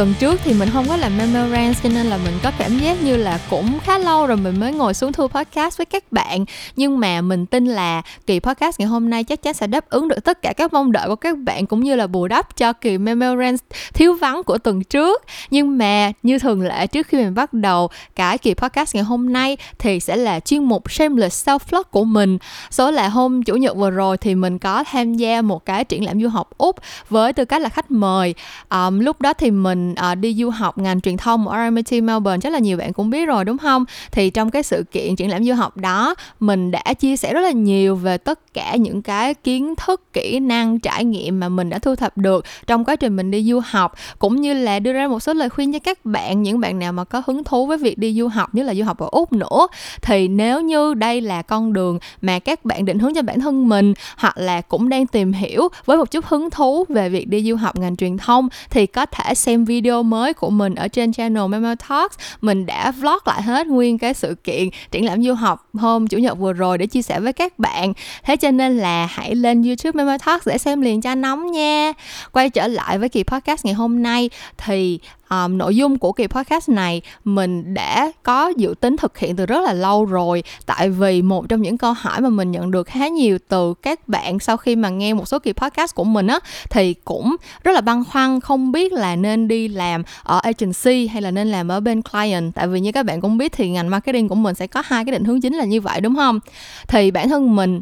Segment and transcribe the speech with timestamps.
[0.00, 3.02] tuần trước thì mình không có làm memorance cho nên là mình có cảm giác
[3.02, 6.44] như là cũng khá lâu rồi mình mới ngồi xuống thu podcast với các bạn.
[6.76, 10.08] Nhưng mà mình tin là kỳ podcast ngày hôm nay chắc chắn sẽ đáp ứng
[10.08, 12.72] được tất cả các mong đợi của các bạn cũng như là bù đắp cho
[12.72, 15.22] kỳ memorance thiếu vắng của tuần trước.
[15.50, 19.32] Nhưng mà như thường lệ trước khi mình bắt đầu cái kỳ podcast ngày hôm
[19.32, 22.38] nay thì sẽ là chuyên mục shameless self vlog của mình.
[22.70, 26.04] Số là hôm chủ nhật vừa rồi thì mình có tham gia một cái triển
[26.04, 26.76] lãm du học úc
[27.08, 28.34] với tư cách là khách mời.
[28.70, 32.38] Um, lúc đó thì mình uh, đi du học ngành truyền thông ở RMIT Melbourne
[32.42, 33.84] chắc là nhiều bạn cũng biết rồi đúng không?
[34.12, 37.40] Thì trong cái sự kiện triển lãm du học đó mình đã chia sẻ rất
[37.40, 41.70] là nhiều về tất cả những cái kiến thức kỹ năng trải nghiệm mà mình
[41.70, 44.92] đã thu thập được trong quá trình mình đi du học cũng như là đưa
[44.92, 47.66] ra một số lời khuyên cho các bạn những bạn nào mà có hứng thú
[47.66, 49.66] với việc đi du học như là du học ở úc nữa.
[50.02, 53.68] Thì nếu như đây là con đường mà các bạn định hướng cho bản thân
[53.68, 57.42] mình hoặc là cũng đang tìm hiểu với một chút hứng thú về việc đi
[57.42, 60.88] du học ngành truyền thông thì có thể xem video video mới của mình ở
[60.88, 62.18] trên channel Memo Talks.
[62.40, 66.18] Mình đã vlog lại hết nguyên cái sự kiện triển lãm du học hôm chủ
[66.18, 67.92] nhật vừa rồi để chia sẻ với các bạn.
[68.24, 71.92] Thế cho nên là hãy lên YouTube Memo Talks để xem liền cho nóng nha.
[72.32, 74.98] Quay trở lại với kỳ podcast ngày hôm nay, thì
[75.30, 79.46] um, nội dung của kỳ podcast này mình đã có dự tính thực hiện từ
[79.46, 80.42] rất là lâu rồi.
[80.66, 84.08] Tại vì một trong những câu hỏi mà mình nhận được khá nhiều từ các
[84.08, 86.38] bạn sau khi mà nghe một số kỳ podcast của mình á
[86.70, 91.22] thì cũng rất là băn khoăn không biết là nên đi làm ở agency hay
[91.22, 92.54] là nên làm ở bên client.
[92.54, 95.04] Tại vì như các bạn cũng biết thì ngành marketing của mình sẽ có hai
[95.04, 96.40] cái định hướng chính là như vậy đúng không?
[96.88, 97.80] Thì bản thân mình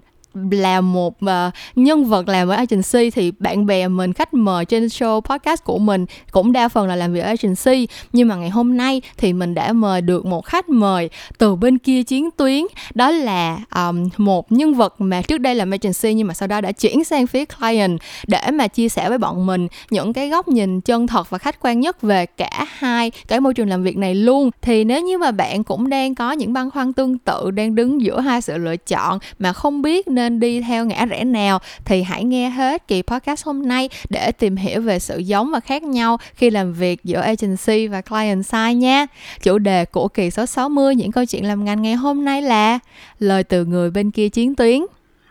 [0.50, 1.30] là một uh,
[1.76, 5.78] nhân vật làm ở agency thì bạn bè mình khách mời trên show podcast của
[5.78, 7.88] mình cũng đa phần là làm việc ở agency.
[8.12, 11.78] Nhưng mà ngày hôm nay thì mình đã mời được một khách mời từ bên
[11.78, 12.64] kia chiến tuyến.
[12.94, 16.60] Đó là um, một nhân vật mà trước đây làm agency nhưng mà sau đó
[16.60, 20.48] đã chuyển sang phía client để mà chia sẻ với bọn mình những cái góc
[20.48, 23.96] nhìn chân thật và khách quan nhất về cả hai cái môi trường làm việc
[23.96, 24.50] này luôn.
[24.62, 28.02] Thì nếu như mà bạn cũng đang có những băn khoăn tương tự đang đứng
[28.02, 32.02] giữa hai sự lựa chọn mà không biết nên đi theo ngã rẽ nào thì
[32.02, 35.82] hãy nghe hết kỳ podcast hôm nay để tìm hiểu về sự giống và khác
[35.82, 39.06] nhau khi làm việc giữa agency và client side nha.
[39.42, 42.78] Chủ đề của kỳ số 60 những câu chuyện làm ngành ngày hôm nay là
[43.18, 44.80] lời từ người bên kia chiến tuyến.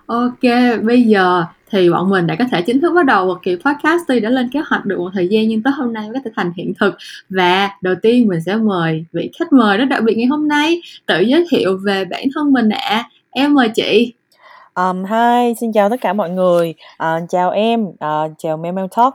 [0.06, 0.44] Ok,
[0.84, 4.02] bây giờ thì bọn mình đã có thể chính thức bắt đầu một kỳ podcast
[4.08, 6.20] tuy đã lên kế hoạch được một thời gian nhưng tới hôm nay mới có
[6.26, 6.98] thể thành hiện thực
[7.30, 10.82] và đầu tiên mình sẽ mời vị khách mời rất đặc biệt ngày hôm nay
[11.06, 13.10] tự giới thiệu về bản thân mình ạ à.
[13.32, 14.14] em mời chị
[14.78, 16.74] Um, hi, xin chào tất cả mọi người.
[17.04, 19.14] Uh, chào em, uh, chào Memo Talk.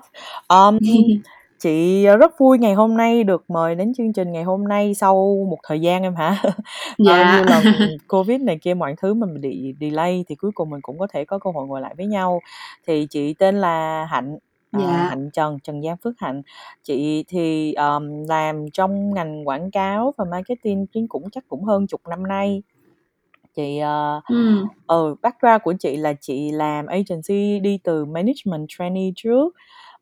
[0.49, 0.79] Um,
[1.59, 5.47] chị rất vui ngày hôm nay được mời đến chương trình ngày hôm nay sau
[5.51, 6.43] một thời gian em hả?
[6.99, 7.41] Dạ.
[7.41, 7.63] Uh, như là
[8.09, 11.25] Covid này kia mọi thứ mình bị delay thì cuối cùng mình cũng có thể
[11.25, 12.41] có cơ hội ngồi lại với nhau.
[12.87, 14.39] Thì chị tên là Hạnh
[14.73, 15.07] À, dạ.
[15.09, 16.43] Hạnh Trần, Trần Giang Phước Hạnh.
[16.83, 22.01] Chị thì um, làm trong ngành quảng cáo và marketing cũng chắc cũng hơn chục
[22.09, 22.63] năm nay
[23.57, 24.65] chị ờ Ừm.
[24.87, 29.55] ừ, background của chị là chị làm agency đi từ management trainee trước,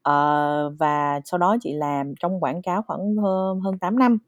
[0.03, 4.19] ờ, và sau đó chị làm trong quảng cáo khoảng hơn hơn 8 năm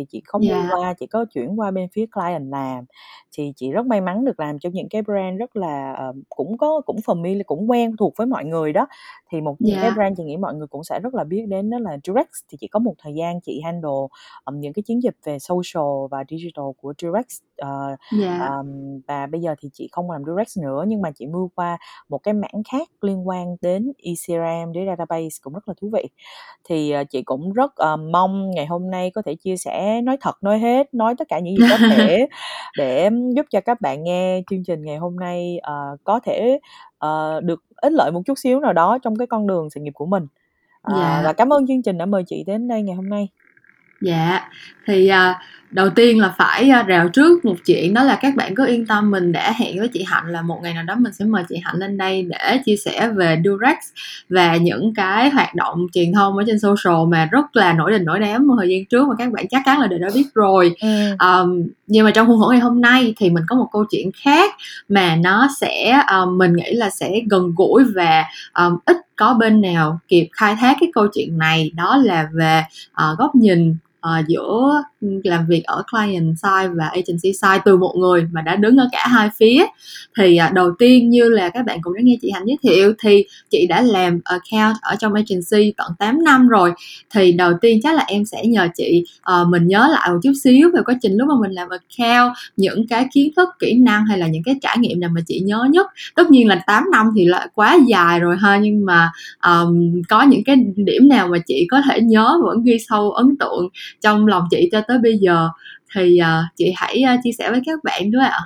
[0.00, 0.68] thì chị không đi Dạ.
[0.68, 2.84] qua, chị có chuyển qua bên phía client làm.
[3.32, 6.58] Thì chị rất may mắn được làm cho những cái brand rất là, ờ, cũng
[6.58, 8.86] có cũng familiar, cũng quen thuộc với mọi người đó.
[9.32, 11.70] Thì một những cái brand chị nghĩ mọi người cũng sẽ rất là biết đến
[11.70, 13.90] đó là Durex, thì chị có một thời gian chị handle,
[14.44, 17.24] ừm, những cái chiến dịch về social và digital của Durex,
[17.56, 18.50] ờ, Dạ.
[18.50, 21.78] ờm, và bây giờ thì chị không làm Durex nữa, nhưng mà chị move qua
[22.08, 26.04] một cái mảng khác liên quan đến ECRM, đến database cũng rất là thú vị.
[26.64, 30.16] Thì, ờ, chị cũng rất, ờ, mong ngày hôm nay có thể chia sẻ nói
[30.20, 32.26] thật nói hết nói tất cả những gì có thể
[32.78, 36.58] để giúp cho các bạn nghe chương trình ngày hôm nay uh, có thể
[37.06, 39.92] uh, được ích lợi một chút xíu nào đó trong cái con đường sự nghiệp
[39.94, 40.22] của mình.
[40.92, 41.22] Uh, dạ.
[41.24, 43.28] và cảm ơn chương trình đã mời chị đến đây ngày hôm nay.
[44.00, 44.48] Dạ.
[44.86, 45.36] Thì uh,
[45.70, 48.86] đầu tiên là phải uh, rào trước một chuyện đó là các bạn cứ yên
[48.86, 51.44] tâm mình đã hẹn với chị hạnh là một ngày nào đó mình sẽ mời
[51.48, 53.76] chị hạnh lên đây để chia sẻ về durex
[54.28, 58.04] và những cái hoạt động truyền thông ở trên social mà rất là nổi đình
[58.04, 60.26] nổi đám một thời gian trước mà các bạn chắc chắn là đều đã biết
[60.34, 60.88] rồi ừ.
[61.18, 64.10] um, nhưng mà trong khuôn khổ ngày hôm nay thì mình có một câu chuyện
[64.24, 64.54] khác
[64.88, 68.24] mà nó sẽ um, mình nghĩ là sẽ gần gũi và
[68.54, 72.62] um, ít có bên nào kịp khai thác cái câu chuyện này đó là về
[72.90, 73.76] uh, góc nhìn
[74.06, 78.42] uh, giữa ừ, làm việc ở client side và agency side từ một người mà
[78.42, 79.64] đã đứng ở cả hai phía.
[80.16, 82.92] Thì uh, đầu tiên như là các bạn cũng đã nghe chị Hạnh giới thiệu
[83.02, 86.72] thì chị đã làm account ở trong agency tận 8 năm rồi.
[87.14, 90.32] Thì đầu tiên chắc là em sẽ nhờ chị uh, mình nhớ lại một chút
[90.44, 94.06] xíu về quá trình lúc mà mình làm account những cái kiến thức kỹ năng
[94.06, 95.86] hay là những cái trải nghiệm nào mà chị nhớ nhất.
[96.14, 99.10] Tất nhiên là 8 năm thì là quá dài rồi ha nhưng mà
[99.46, 103.36] um, có những cái điểm nào mà chị có thể nhớ vẫn ghi sâu ấn
[103.36, 103.68] tượng
[104.01, 105.49] trong lòng chị cho tới bây giờ
[105.95, 108.43] thì uh, chị hãy uh, chia sẻ với các bạnด้วยạ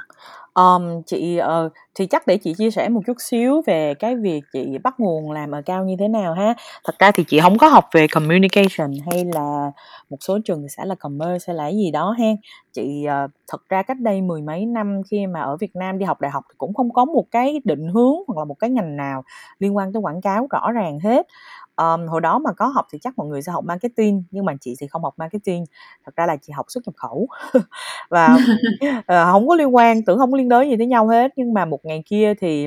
[0.53, 4.40] Um, chị ờ, thì chắc để chị chia sẻ một chút xíu về cái việc
[4.52, 6.54] chị bắt nguồn làm ở cao như thế nào ha.
[6.84, 9.70] Thật ra thì chị không có học về communication hay là
[10.10, 12.26] một số trường thì sẽ là commerce hay là cái gì đó ha.
[12.72, 16.04] Chị ờ, thật ra cách đây mười mấy năm khi mà ở Việt Nam đi
[16.04, 18.70] học đại học thì cũng không có một cái định hướng hoặc là một cái
[18.70, 19.24] ngành nào
[19.58, 21.26] liên quan tới quảng cáo rõ ràng hết.
[21.74, 24.52] Ờm, hồi đó mà có học thì chắc mọi người sẽ học marketing, nhưng mà
[24.60, 25.64] chị thì không học marketing,
[26.06, 27.28] thật ra là chị học xuất nhập khẩu.
[28.10, 28.36] Và,
[29.06, 31.54] ờ, hổng có liên quan, tưởng hông có liên đới gì tới nhau hết, nhưng
[31.54, 32.66] mà một ngày kia thì,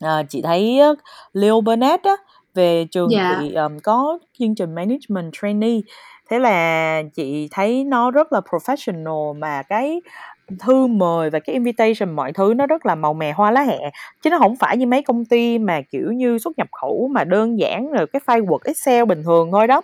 [0.00, 0.80] ờ, chị thấy
[1.32, 2.12] Leo Burnett á,
[2.54, 3.36] về trường Dạ.
[3.40, 5.80] chị, ờm, có chương trình management trainee,
[6.30, 10.00] thế là chị thấy nó rất là professional mà cái
[10.60, 13.90] thư mời và cái invitation mọi thứ nó rất là màu mè hoa lá hẹ.
[14.22, 17.24] Chứ nó không phải như mấy công ty mà kiểu như xuất nhập khẩu mà
[17.24, 19.82] đơn giản rồi cái file Word Excel bình thường thôi đó.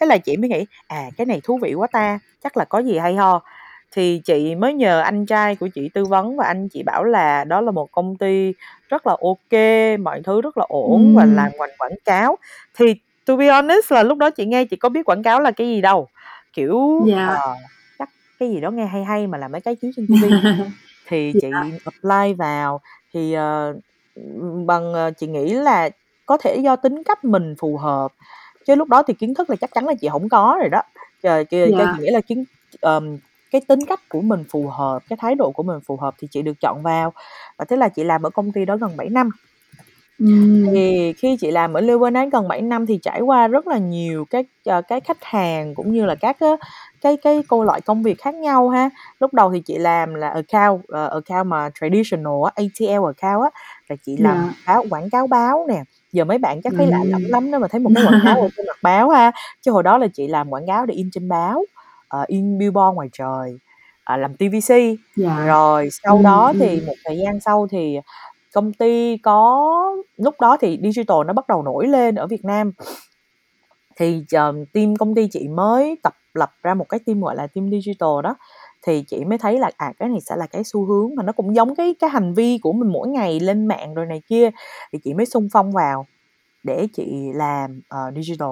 [0.00, 2.78] Thế là chị mới nghĩ à cái này thú vị quá ta chắc là có
[2.78, 3.42] gì hay ho
[3.92, 7.44] thì chị mới nhờ anh trai của chị tư vấn và anh chị bảo là
[7.44, 8.52] đó là một công ty
[8.88, 9.60] rất là ok
[10.00, 12.36] mọi thứ rất là ổn và làm ngành quảng cáo.
[12.74, 12.94] Thì
[13.26, 15.66] to be honest là lúc đó chị nghe chị có biết quảng cáo là cái
[15.66, 16.08] gì đâu.
[16.52, 17.26] Kiểu Dạ.
[17.26, 17.54] ờ,
[17.98, 18.08] chắc
[18.40, 20.30] cái gì đó nghe hay hay mà làm mấy cái chiếu trên TV
[21.08, 21.78] thì chị Dạ.
[21.84, 22.80] apply vào.
[23.14, 23.74] Thì ờ,
[24.66, 25.90] bằng ờ, chị nghĩ là
[26.26, 28.12] có thể do tính cách mình phù hợp.
[28.66, 30.82] Chứ lúc đó thì kiến thức là chắc chắn là chị không có rồi đó.
[31.22, 31.78] Trời, chị, Dạ.
[31.78, 32.44] chị nghĩ là kiến
[32.80, 33.16] ờm,
[33.52, 36.28] cái tính cách của mình phù hợp cái thái độ của mình phù hợp thì
[36.30, 37.12] chị được chọn vào
[37.58, 39.30] và thế là chị làm ở công ty đó gần 7 năm
[40.18, 40.64] Ừm.
[40.74, 44.24] thì khi chị làm ở Lebanon gần 7 năm thì trải qua rất là nhiều
[44.30, 46.48] các ờ, cái khách hàng cũng như là các á,
[47.00, 48.90] cái cái cô loại công việc khác nhau ha
[49.20, 53.50] lúc đầu thì chị làm là account ờ, account mà traditional á, ATL account á
[53.88, 54.52] là chị làm Dạ.
[54.66, 57.22] báo quảng cáo báo nè giờ mấy bạn chắc thấy lạ Ừm.
[57.32, 59.32] lắm nếu mà thấy một cái quảng cáo ở trên mặt báo ha
[59.62, 61.64] chứ hồi đó là chị làm quảng cáo để in trên báo
[62.12, 63.58] ờ, in billboard ngoài trời
[64.04, 65.44] ờ, làm TVC Dạ.
[65.46, 66.86] rồi sau Ừm, đó thì ừm.
[66.86, 67.98] một thời gian sau thì
[68.54, 69.68] công ty có
[70.16, 72.72] lúc đó thì digital nó bắt đầu nổi lên ở Việt Nam
[73.96, 77.46] thì ờ, team công ty chị mới tập lập ra một cái team gọi là
[77.46, 78.36] team digital đó
[78.86, 81.32] thì chị mới thấy là à cái này sẽ là cái xu hướng mà nó
[81.32, 84.50] cũng giống cái cái hành vi của mình mỗi ngày lên mạng rồi này kia
[84.92, 86.06] thì chị mới xung phong vào
[86.62, 88.50] để chị làm ờ, digital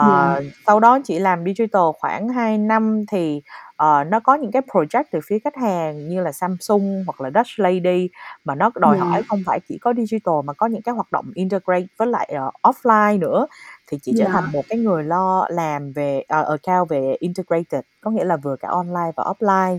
[0.00, 0.50] Ờ, Dạ.
[0.66, 3.42] sau đó chị làm digital khoảng 2 năm thì
[3.76, 7.30] ờ, nó có những cái project từ phía khách hàng như là Samsung hoặc là
[7.34, 8.08] Dutch Lady
[8.44, 9.26] mà nó đòi hỏi Dạ.
[9.28, 12.50] không phải chỉ có digital mà có những cái hoạt động integrate với lại ờ,
[12.72, 13.46] offline nữa
[13.86, 14.30] thì chị trở Dạ.
[14.32, 18.56] thành một cái người lo làm về ờ, account về integrated có nghĩa là vừa
[18.56, 19.78] cả online và offline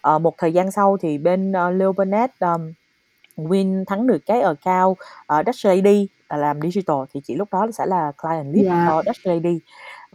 [0.00, 2.72] Ờ, một thời gian sau thì bên uh, Leo Burnett um,
[3.36, 4.96] win thắng được cái account
[5.40, 8.86] uh, Dutch Lady là làm digital thì chị lúc đó sẽ là client lead Dạ.
[8.88, 9.58] cho Dutch Lady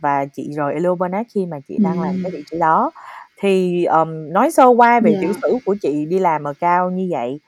[0.02, 2.34] và chị rời Leo Burnett khi mà chị đang làm cái Ừm.
[2.34, 2.92] vị trí đó
[3.40, 5.40] thì um, nói sơ qua về tiểu Dạ.
[5.42, 7.40] sử của chị đi làm account như vậy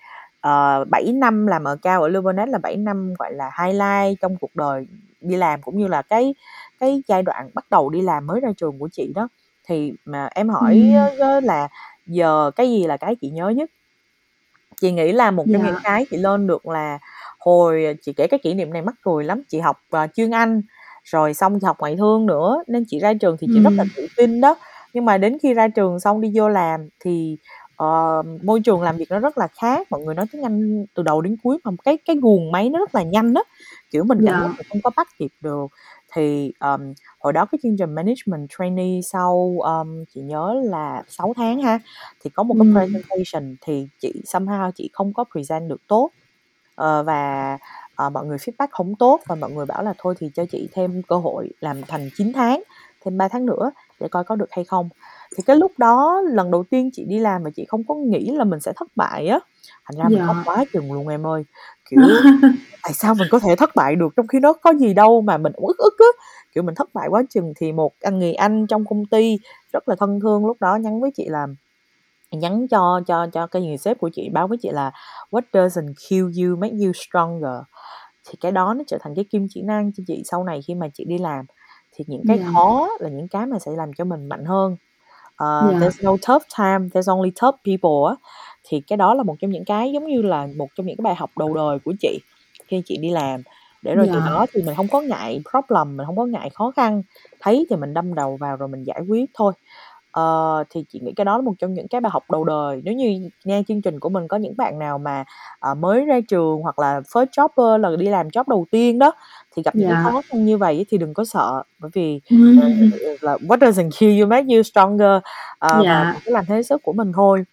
[0.48, 4.36] uh, 7 năm làm account ở Leo Burnett là 7 năm gọi là highlight trong
[4.42, 4.88] cuộc đời
[5.22, 6.36] đi làm cũng như là cái
[6.80, 9.28] cái giai đoạn bắt đầu đi làm mới ra trường của chị đó
[9.68, 11.20] thì mà em hỏi Ừm.
[11.30, 11.68] á, là
[12.08, 13.70] giờ cái gì là cái chị nhớ nhất
[14.82, 15.80] chị nghĩ là một trong những Dạ.
[15.84, 17.00] cái chị lên được là
[17.46, 19.42] hồi chị kể cái kỷ niệm này mắc cười lắm.
[19.50, 20.62] Chị học uh, chuyên Anh
[21.04, 23.86] rồi xong chị học ngoại thương nữa nên chị ra trường thì chị rất là
[23.96, 24.56] tự tin đó.
[24.94, 27.38] Nhưng mà đến khi ra trường xong đi vô làm thì
[27.76, 31.04] ờ, môi trường làm việc nó rất là khác mọi người nói tiếng Anh từ
[31.04, 33.44] đầu đến cuối mà cái cái guồng máy nó rất là nhanh đó
[33.92, 34.64] kiểu mình cảm giác Dạ.
[34.70, 35.68] không có bắt kịp được.
[36.14, 41.34] Thì um, hồi đó cái chương trình management trainee sau um, chị nhớ là 6
[41.38, 41.80] tháng ha
[42.24, 42.74] thì có một cái Ừm.
[42.74, 46.10] presentation thì chị somehow chị không có present được tốt
[46.76, 47.58] Ờ, và
[47.96, 50.70] ờ, mọi người feedback không tốt và mọi người bảo là thôi thì cho chị
[50.74, 52.64] thêm cơ hội làm thành 9 tháng
[53.06, 54.90] thêm 3 tháng nữa để coi có được hay không.
[55.38, 58.32] Thì cái lúc đó lần đầu tiên chị đi làm mà chị không có nghĩ
[58.32, 59.40] là mình sẽ thất bại á
[59.86, 60.42] thành ra mình khóc Dạ.
[60.46, 61.44] quá chừng luôn em ơi.
[61.90, 62.00] Kiểu
[62.84, 65.38] tại sao mình có thể thất bại được trong khi nó có gì đâu mà
[65.38, 66.26] mình ức ức á.
[66.56, 69.38] Kiểu mình thất bại quá chừng thì một anh người anh trong công ty
[69.74, 71.48] rất là thân thương lúc đó nhắn với chị là
[72.36, 74.92] nhắn cho cho cho cái người sếp của chị báo với chị là
[75.32, 77.54] what doesn't kill you make you stronger
[78.28, 80.76] thì cái đó nó trở thành cái kim chỉ nam cho chị sau này khi
[80.76, 81.46] mà chị đi làm
[81.96, 82.50] thì những cái Yeah.
[82.54, 84.76] khó là những cái mà sẽ làm cho mình mạnh hơn.
[85.36, 85.82] Ờ, Yeah.
[85.84, 88.16] there's no tough time, there's only tough people á.
[88.64, 91.04] Thì cái đó là một trong những cái giống như là một trong những cái
[91.04, 92.20] bài học đầu đời của chị
[92.68, 93.42] khi chị đi làm.
[93.82, 94.26] Để rồi từ Yeah.
[94.26, 97.04] đó thì mình không có ngại problem, mình không có ngại khó khăn,
[97.40, 99.54] thấy thì mình đâm đầu vào rồi mình giải quyết thôi.
[100.16, 102.82] Ờ, thì chị nghĩ cái đó là một trong những cái bài học đầu đời.
[102.84, 105.24] Nếu như nghe chương trình của mình có những bạn nào mà,
[105.60, 109.12] ờ, mới ra trường hoặc là first jobber là đi làm job đầu tiên đó,
[109.56, 110.02] thì gặp những cái Dạ.
[110.04, 112.22] khó khăn như vậy thì đừng có sợ, bởi vì,
[112.54, 112.64] ờ,
[113.22, 115.08] là what doesn't kill you make you stronger.
[115.60, 116.06] Ờ, và Dạ.
[116.06, 117.44] mình cứ làm hết sức của mình thôi.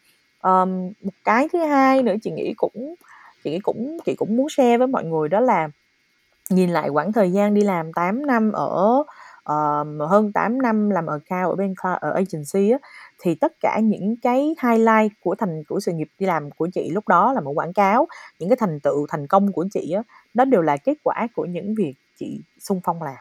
[0.41, 2.95] Ờm, một cái thứ hai nữa chị nghĩ cũng
[3.45, 5.69] chị nghĩ cũng chị cũng muốn share với mọi người đó là
[6.51, 9.05] nhìn lại quãng thời gian đi làm 8 năm ở,
[9.45, 12.79] ờm, hơn 8 năm làm account ở bên ở agency á,
[13.21, 16.91] thì tất cả những cái highlight của thành của sự nghiệp đi làm của chị
[16.91, 18.07] lúc đó là một quảng cáo,
[18.39, 20.03] những cái thành tựu, thành công của chị á,
[20.35, 23.15] đó đều là kết quả của những việc chị xung phong làm.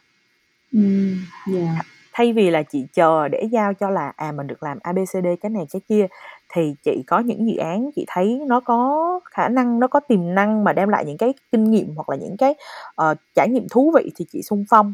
[0.74, 1.18] Ừm,
[1.56, 1.86] yeah.
[2.14, 5.50] Thay vì là chị chờ để giao cho là, à, mình được làm ABCD cái
[5.50, 6.08] này cái kia,
[6.54, 10.36] thì chị có những dự án chị thấy nó có khả năng, nó có tiềm
[10.36, 12.56] năng mà đem lại những cái kinh nghiệm hoặc là những cái,
[12.96, 14.94] ờ, trải nghiệm thú vị thì chị xung phong.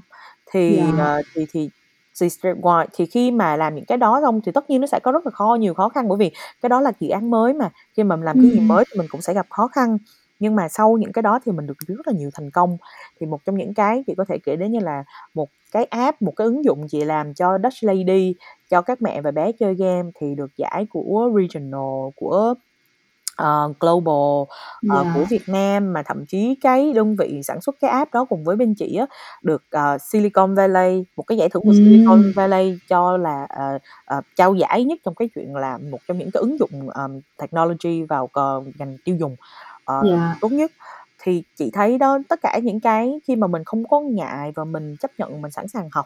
[0.53, 0.97] Thì, Yeah.
[0.97, 1.69] ờ, thì thì
[2.21, 2.27] thì
[2.61, 5.11] wide thì khi mà làm những cái đó xong thì tất nhiên nó sẽ có
[5.11, 7.69] rất là kho nhiều khó khăn, bởi vì cái đó là dự án mới mà,
[7.97, 9.97] khi mà mình làm cái gì mới thì mình cũng sẽ gặp khó khăn.
[10.39, 12.77] Nhưng mà sau những cái đó thì mình được rất là nhiều thành công.
[13.19, 16.21] Thì một trong những cái chị có thể kể đến như là một cái app,
[16.21, 18.35] một cái ứng dụng chị làm cho Dutch Lady,
[18.69, 22.53] cho các mẹ và bé chơi game thì được giải của regional, của,
[23.37, 24.45] ờ, global,
[24.85, 25.31] ờ, của Yeah.
[25.31, 28.55] Việt Nam, mà thậm chí cái đơn vị sản xuất cái app đó cùng với
[28.55, 29.05] bên chị á,
[29.43, 32.33] được, ờ, Silicon Valley, một cái giải thưởng của Silicon Ừm.
[32.35, 36.31] Valley cho là, ờ, ờ, trao giải nhất trong cái chuyện là một trong những
[36.31, 39.35] cái ứng dụng, ờm, technology vào cò ngành tiêu dùng,
[39.83, 40.37] ờ, Yeah.
[40.41, 40.71] tốt nhất.
[41.23, 44.65] Thì chị thấy đó, tất cả những cái khi mà mình không có ngại và
[44.65, 46.05] mình chấp nhận, mình sẵn sàng học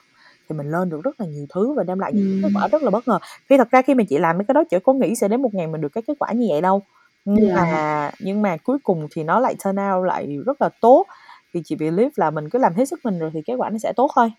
[0.50, 2.68] thì mình learn được rất là nhiều thứ và đem lại những cái kết quả
[2.68, 2.72] Ừm.
[2.72, 3.20] rất là bất ngờ.
[3.50, 5.42] Khi thật ra khi mà chị làm mấy cái đó chị có nghĩ sẽ đến
[5.42, 6.82] một ngày mình được cái kết quả như vậy đâu.
[7.26, 7.56] Nhưng Yeah.
[7.56, 11.06] mà nhưng mà cuối cùng thì nó lại turn out lại rất là tốt.
[11.54, 13.78] Thì chị believe là mình cứ làm hết sức mình rồi thì kết quả nó
[13.78, 14.32] sẽ tốt thôi.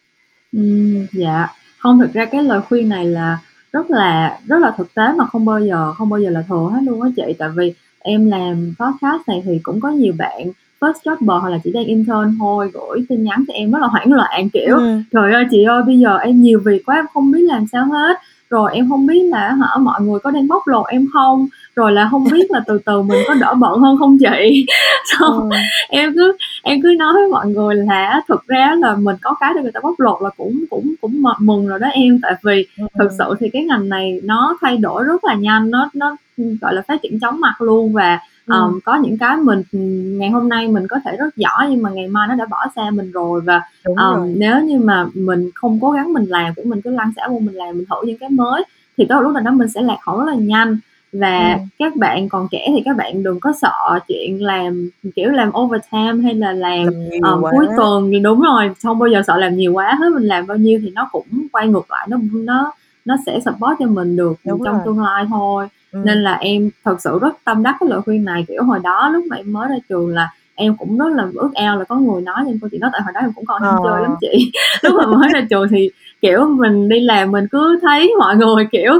[0.53, 1.47] Ừm, dạ.
[1.81, 3.39] Hông, thực ra cái lời khuyên này là
[3.73, 6.71] rất là rất là thực tế mà không bao giờ không bao giờ là thừa
[6.73, 7.23] hết luôn á chị.
[7.39, 11.59] Tại vì em làm podcast này thì cũng có nhiều bạn first jobber hoặc là
[11.65, 15.05] chỉ đang intern thôi, gửi tin nhắn cho em rất là hoảng loạn, kiểu: Ừm.
[15.13, 17.85] "Trời ơi, chị ơi, bây giờ em nhiều việc quá, em không biết làm sao
[17.87, 18.17] hết.
[18.51, 21.49] Rồi em hông biết là á hả, mọi người có đang bóc lột em không?
[21.77, 24.67] Rồi là hông biết là từ từ mình có đỡ bận hơn không chị?"
[25.13, 25.51] Xong Ừm.
[25.89, 29.53] em cứ em cứ nói với mọi người là thực ra là mình có cái
[29.57, 32.19] để người ta bóc lột là cũng cũng cũng mừng rồi đó em.
[32.23, 33.17] Tại vì thực Ừm.
[33.19, 36.75] sự thì cái ngành này nó thay đổi rất là nhanh, nó nó, ừm, gọi
[36.75, 38.57] là, phát triển chóng mặt luôn và, Ừm.
[38.57, 41.83] ờm, có những cái mình, ừm, ngày hôm nay mình có thể rất giỏi nhưng
[41.83, 43.41] mà ngày mai nó đã bỏ xa mình rồi.
[43.41, 44.33] Và, Đúng rồi.
[44.37, 47.39] nếu như mà mình không cố gắng mình làm, kiểu, mình cứ lăn xả vô
[47.39, 48.65] mình làm, mình thử những cái mới
[48.99, 50.79] thì tới một lúc nào đó mình sẽ lạc hậu rất là nhanh.
[51.13, 51.67] Và Ừm.
[51.79, 56.23] các bạn còn trẻ thì các bạn đừng có sợ chuyện làm, kiểu, làm overtime
[56.25, 56.87] hay là làm,
[57.23, 57.51] Làm quá.
[57.57, 60.47] cuối tuần thì đúng rồi, không bao giờ sợ làm nhiều quá hết, mình làm
[60.47, 62.73] bao nhiêu thì nó cũng quay ngược lại, nó nó
[63.05, 64.83] nó sẽ support cho mình được, Đúng trong rồi.
[64.87, 65.67] tương lai thôi.
[65.93, 66.05] Ừm.
[66.05, 68.45] Nên là em thật sự rất tâm đắc cái lời khuyên này.
[68.49, 71.51] Kiểu, hồi đó lúc mà em mới ra trường là em cũng rất là ước
[71.55, 73.63] ao là có người nói cho câu chuyện đó, tại hồi đó em cũng còn
[73.63, 74.17] ham chơi lắm Ờ.
[74.21, 74.53] chị.
[74.83, 75.91] Lúc mà mới ra trường thì,
[76.23, 78.93] kiểu, mình đi làm mình cứ thấy mọi người, kiểu,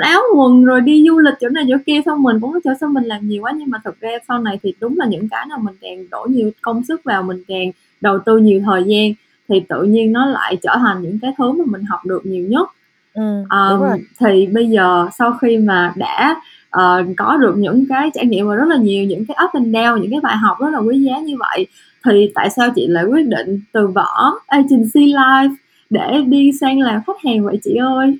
[0.00, 2.88] áo quần rồi đi du lịch chỗ này chỗ kia, xong mình cũng "Trời, sao
[2.88, 5.46] mình làm nhiều quá?" Nhưng mà thực ra sau này thì đúng là những cái
[5.48, 9.12] nào mình càng đổ nhiều công sức vào, mình càng đầu tư nhiều thời gian
[9.48, 12.46] thì tự nhiên nó lại trở thành những cái thứ mà mình học được nhiều
[12.48, 12.68] nhất.
[13.48, 13.98] Ờm, rồi.
[14.20, 18.54] thì bây giờ sau khi mà đã, ờ, có được những cái trải nghiệm và
[18.54, 20.98] rất là nhiều những cái up and down, những cái bài học rất là quý
[21.00, 21.66] giá như vậy,
[22.04, 25.54] thì tại sao chị lại quyết định từ bỏ agency life
[25.90, 28.18] để đi sang làm khách hàng vậy chị ơi?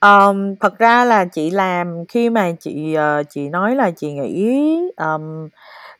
[0.00, 4.58] Ờm, thật ra là chị làm khi mà chị, ờ, chị nói là chị nghỉ,
[4.96, 5.48] ờm,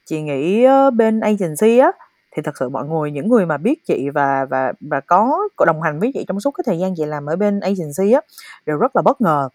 [0.06, 1.92] chị nghỉ, ơ, bên agency á,
[2.36, 5.82] thì thật sự mọi người những người mà biết chị và và và có đồng
[5.82, 8.20] hành với chị trong suốt cái thời gian chị làm ở bên agency á,
[8.66, 9.48] đều rất là bất ngờ.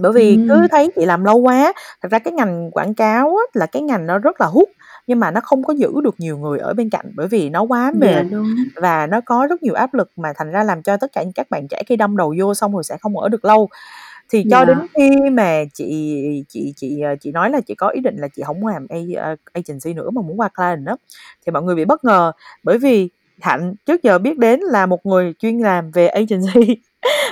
[0.00, 0.68] Bởi vì cứ Ừm.
[0.72, 4.06] thấy chị làm lâu quá, thật ra cái ngành quảng cáo á là cái ngành
[4.06, 4.70] nó rất là hút,
[5.06, 7.62] nhưng mà nó không có giữ được nhiều người ở bên cạnh, bởi vì nó
[7.62, 8.46] quá Dạ, mệt đúng.
[8.76, 11.32] và nó có rất nhiều áp lực mà thành ra làm cho tất cả những
[11.32, 13.68] các bạn trẻ khi đâm đầu vô xong rồi sẽ không ở được lâu.
[14.32, 14.86] Thì cho đến Dạ.
[14.94, 18.42] khi mà chị chị chị, ờ, chị nói là chị có ý định là chị
[18.42, 20.96] hổng làm a ơ, agency nữa mà muốn qua client á,
[21.46, 22.32] thì mọi người bị bất ngờ,
[22.64, 23.08] bởi vì
[23.40, 26.76] Hạnh trước giờ biết đến là một người chuyên làm về agency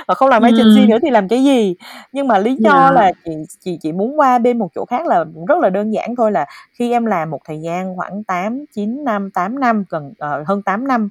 [0.07, 0.89] và không làm agency Ừm.
[0.89, 1.75] nữa thì làm cái gì.
[2.11, 2.91] Nhưng mà lý do Dạ.
[2.91, 6.15] là chị chị chị muốn qua bên một chỗ khác là rất là đơn giản
[6.15, 10.13] thôi, là khi em làm một thời gian khoảng 8, 9 năm, 8 năm, gần
[10.19, 11.09] ờ, hơn 8 năm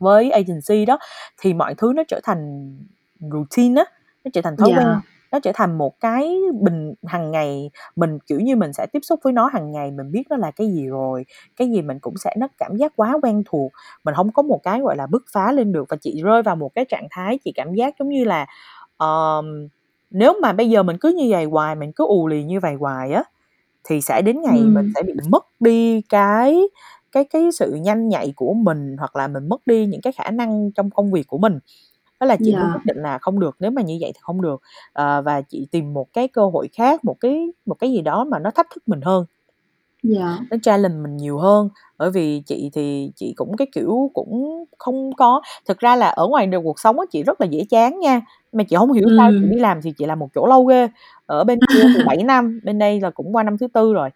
[0.00, 0.98] với agency đó
[1.42, 2.72] thì mọi thứ nó trở thành
[3.32, 3.86] routine á
[4.24, 5.00] nó trở thành thói quen Dạ.
[5.32, 9.20] Nó trở thành một cái bình hàng ngày mình kiểu như mình sẽ tiếp xúc
[9.24, 11.24] với nó hàng ngày mình biết nó là cái gì rồi
[11.56, 13.72] cái gì mình cũng sẽ nó cảm giác quá quen thuộc
[14.04, 16.56] mình không có một cái gọi là bứt phá lên được và chị rơi vào
[16.56, 18.46] một cái trạng thái chị cảm giác giống như là
[18.96, 19.68] ờm,
[20.10, 22.74] nếu mà bây giờ mình cứ như vậy hoài mình cứ ù lì như vậy
[22.80, 23.24] hoài á
[23.84, 24.92] thì sẽ đến ngày mình Ừm.
[24.94, 26.60] sẽ bị mất đi cái
[27.12, 30.30] cái cái sự nhanh nhạy của mình hoặc là mình mất đi những cái khả
[30.30, 31.58] năng trong công việc của mình
[32.20, 32.58] đó là chị Dạ.
[32.74, 34.60] quyết định là không được nếu mà như vậy thì không được.
[34.92, 38.24] Ờ, và chị tìm một cái cơ hội khác một cái một cái gì đó
[38.24, 39.24] mà nó thách thức mình hơn.
[40.02, 40.38] Dạ.
[40.50, 41.68] nó challenge mình nhiều hơn.
[41.98, 46.26] Bởi vì chị thì chị cũng cái kiểu cũng không có thực ra là ở
[46.28, 48.20] ngoài đời cuộc sống á chị rất là dễ chán nha.
[48.52, 50.88] Mà chị không hiểu sao chị đi làm thì chị làm một chỗ lâu ghê.
[51.26, 54.10] Ở bên kia thì 7 năm bên đây là cũng qua năm thứ tư rồi.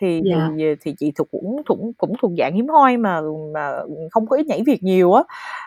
[0.00, 0.50] Thì Dạ.
[0.58, 3.20] thì thì chị thuộc cũng cũng cũng thuộc dạng hiếm hoi mà
[3.54, 3.70] mà
[4.10, 5.22] không có ít nhảy việc nhiều á.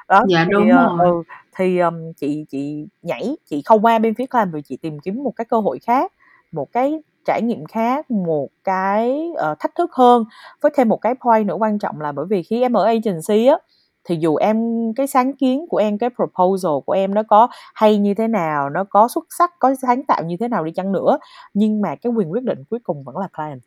[0.10, 1.08] Đó Dạ, thì đúng ờ, rồi.
[1.12, 1.24] ừ,
[1.58, 5.24] thì um, chị chị nhảy chị không qua bên phía clan vì chị tìm kiếm
[5.24, 6.12] một cái cơ hội khác
[6.52, 10.26] một cái trải nghiệm khác một cái ờ, thách thức hơn.
[10.62, 13.46] Với thêm một cái point nữa quan trọng là bởi vì khi em ở agency
[13.48, 13.58] á
[14.04, 14.58] thì dù em
[14.96, 18.70] cái sáng kiến của em cái proposal của em nó có hay như thế nào
[18.70, 21.18] nó có xuất sắc có sáng tạo như thế nào đi chăng nữa
[21.54, 23.62] nhưng mà cái quyền quyết định cuối cùng vẫn là client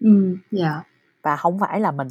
[0.00, 0.82] Ừm, dạ.
[1.22, 2.08] và không phải là mình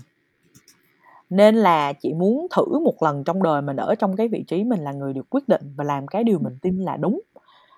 [1.29, 4.63] nên là chị muốn thử một lần trong đời mình ở trong cái vị trí
[4.63, 7.21] mình là người được quyết định và làm cái điều mình tin là đúng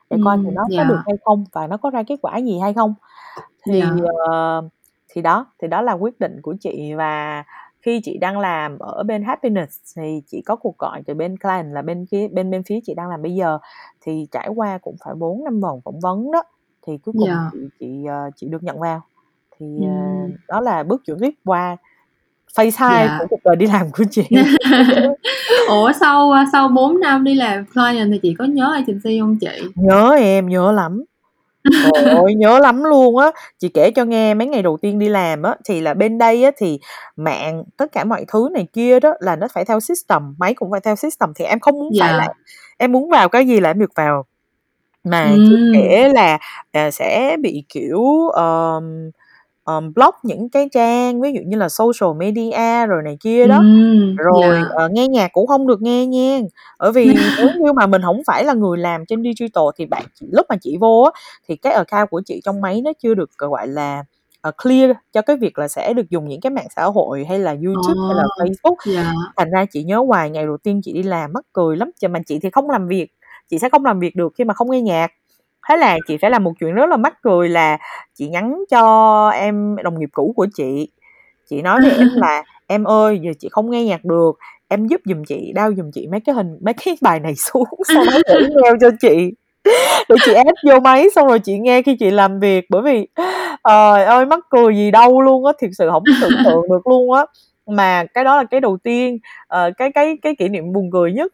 [0.09, 1.03] để coi thì nó có được dạ.
[1.05, 2.93] hay không và nó có ra kết quả gì hay không
[3.65, 3.91] thì Dạ.
[4.29, 4.61] ờ,
[5.09, 7.43] thì đó thì đó là quyết định của chị và
[7.81, 11.67] khi chị đang làm ở bên happiness thì chị có cuộc gọi từ bên client
[11.73, 13.59] là bên phía bên bên phía chị đang làm bây giờ
[14.01, 16.43] thì trải qua cũng phải 4 năm vòng phỏng vấn đó
[16.87, 17.49] thì cuối cùng Dạ.
[17.53, 19.01] chị chị ờ, chị được nhận vào
[19.59, 20.31] thì Ừm.
[20.47, 21.77] đó là bước chuyển tiếp qua
[22.55, 23.17] phase 2 Dạ.
[23.19, 24.23] của cuộc đời đi làm của chị
[25.67, 29.61] Ủa sau sau 4 năm đi làm client thì chị có nhớ agency không chị?
[29.75, 31.03] nhớ em nhớ lắm
[31.93, 33.31] ơi, nhớ lắm luôn á.
[33.59, 36.43] Chị kể cho nghe mấy ngày đầu tiên đi làm á thì là bên đây
[36.43, 36.79] á thì
[37.15, 40.71] mạng tất cả mọi thứ này kia đó là nó phải theo system, máy cũng
[40.71, 42.33] phải theo system thì em không muốn phải là Dạ.
[42.77, 44.25] em muốn vào cái gì là em được vào.
[45.03, 45.71] Mà chưa Ừm.
[45.73, 46.37] kể là
[46.71, 48.83] à, sẽ bị kiểu um,
[49.69, 53.57] um, block những cái trang ví dụ như là social media rồi này kia đó.
[53.57, 54.67] Ừm, rồi dạ.
[54.75, 56.39] ờ, nghe nhạc cũng không được nghe nha.
[56.79, 57.05] Bởi vì
[57.37, 60.55] nếu như mà mình không phải là người làm trên digital thì bạn lúc mà
[60.61, 63.67] chị vô á thì cái account của chị trong máy nó chưa được ờ, gọi
[63.67, 64.03] là
[64.41, 67.39] ờ, clear cho cái việc là sẽ được dùng những cái mạng xã hội hay
[67.39, 68.75] là YouTube hay là Ờ, Facebook.
[68.95, 69.13] dạ.
[69.37, 71.91] thành ra chị nhớ hoài ngày đầu tiên chị đi làm mắc cười lắm.
[72.09, 73.11] Mà chị thì không làm việc
[73.49, 75.11] chị sẽ không làm việc được khi mà không nghe nhạc
[75.69, 77.77] thế là chị phải làm một chuyện rất là mắc cười là
[78.15, 80.91] chị nhắn cho em đồng nghiệp cũ của chị.
[81.49, 84.31] Chị nói với em là em ơi giờ chị không nghe nhạc được.
[84.67, 87.67] Em giúp giùm chị đao giùm chị mấy cái hình mấy cái bài này xuống
[87.93, 89.31] sau đó gửi email cho chị.
[90.09, 92.65] Để chị ép vô máy xong rồi chị nghe khi chị làm việc.
[92.69, 93.07] Bởi vì
[93.63, 97.13] trời ơi mắc cười gì đâu luôn á thiệt sự không tưởng tượng được luôn
[97.13, 97.25] á.
[97.67, 101.13] Mà cái đó là cái đầu tiên ờ, cái cái cái kỷ niệm buồn cười
[101.13, 101.33] nhất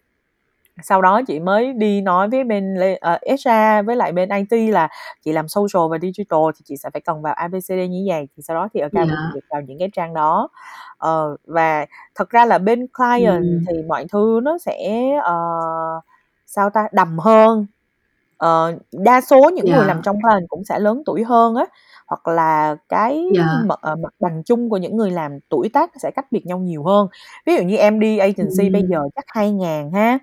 [0.84, 4.90] sau đó chị mới đi nói với bên uh, HR với lại bên IT là
[5.26, 8.44] chị làm social và digital thì chị sẽ phải cần vào ABCD như vậy thì
[8.44, 9.32] sau đó thì của chị Dạ.
[9.34, 10.50] được vào những cái trang đó
[10.98, 11.86] Ờ, và
[12.16, 13.60] thật ra là bên client Ừm.
[13.68, 15.34] thì mọi thứ nó sẽ ờ,
[16.46, 17.66] sao ta đầm hơn
[18.38, 20.02] Ờ, đa số những người làm Dạ.
[20.06, 21.66] trong client cũng sẽ lớn tuổi hơn á
[22.08, 23.44] hoặc là cái Dạ.
[23.68, 26.60] mặt, ờ, mặt bằng chung của những người làm tuổi tác sẽ cách biệt nhau
[26.60, 27.08] nhiều hơn
[27.46, 28.90] ví dụ như em đi agency bây Ừm.
[28.90, 30.20] giờ chắc hai ngàn ha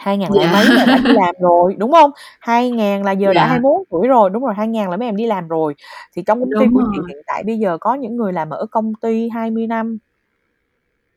[0.00, 0.50] hai ngàn Dạ.
[0.52, 2.10] mấy là đã đi làm rồi đúng không
[2.40, 3.46] hai ngàn là giờ đã Dạ.
[3.46, 5.74] 21 tuổi rồi đúng rồi hai ngàn là mấy em đi làm rồi
[6.16, 8.50] thì trong công ty Đúng của chị hiện tại bây giờ có những người làm
[8.50, 9.98] ở công ty 20 năm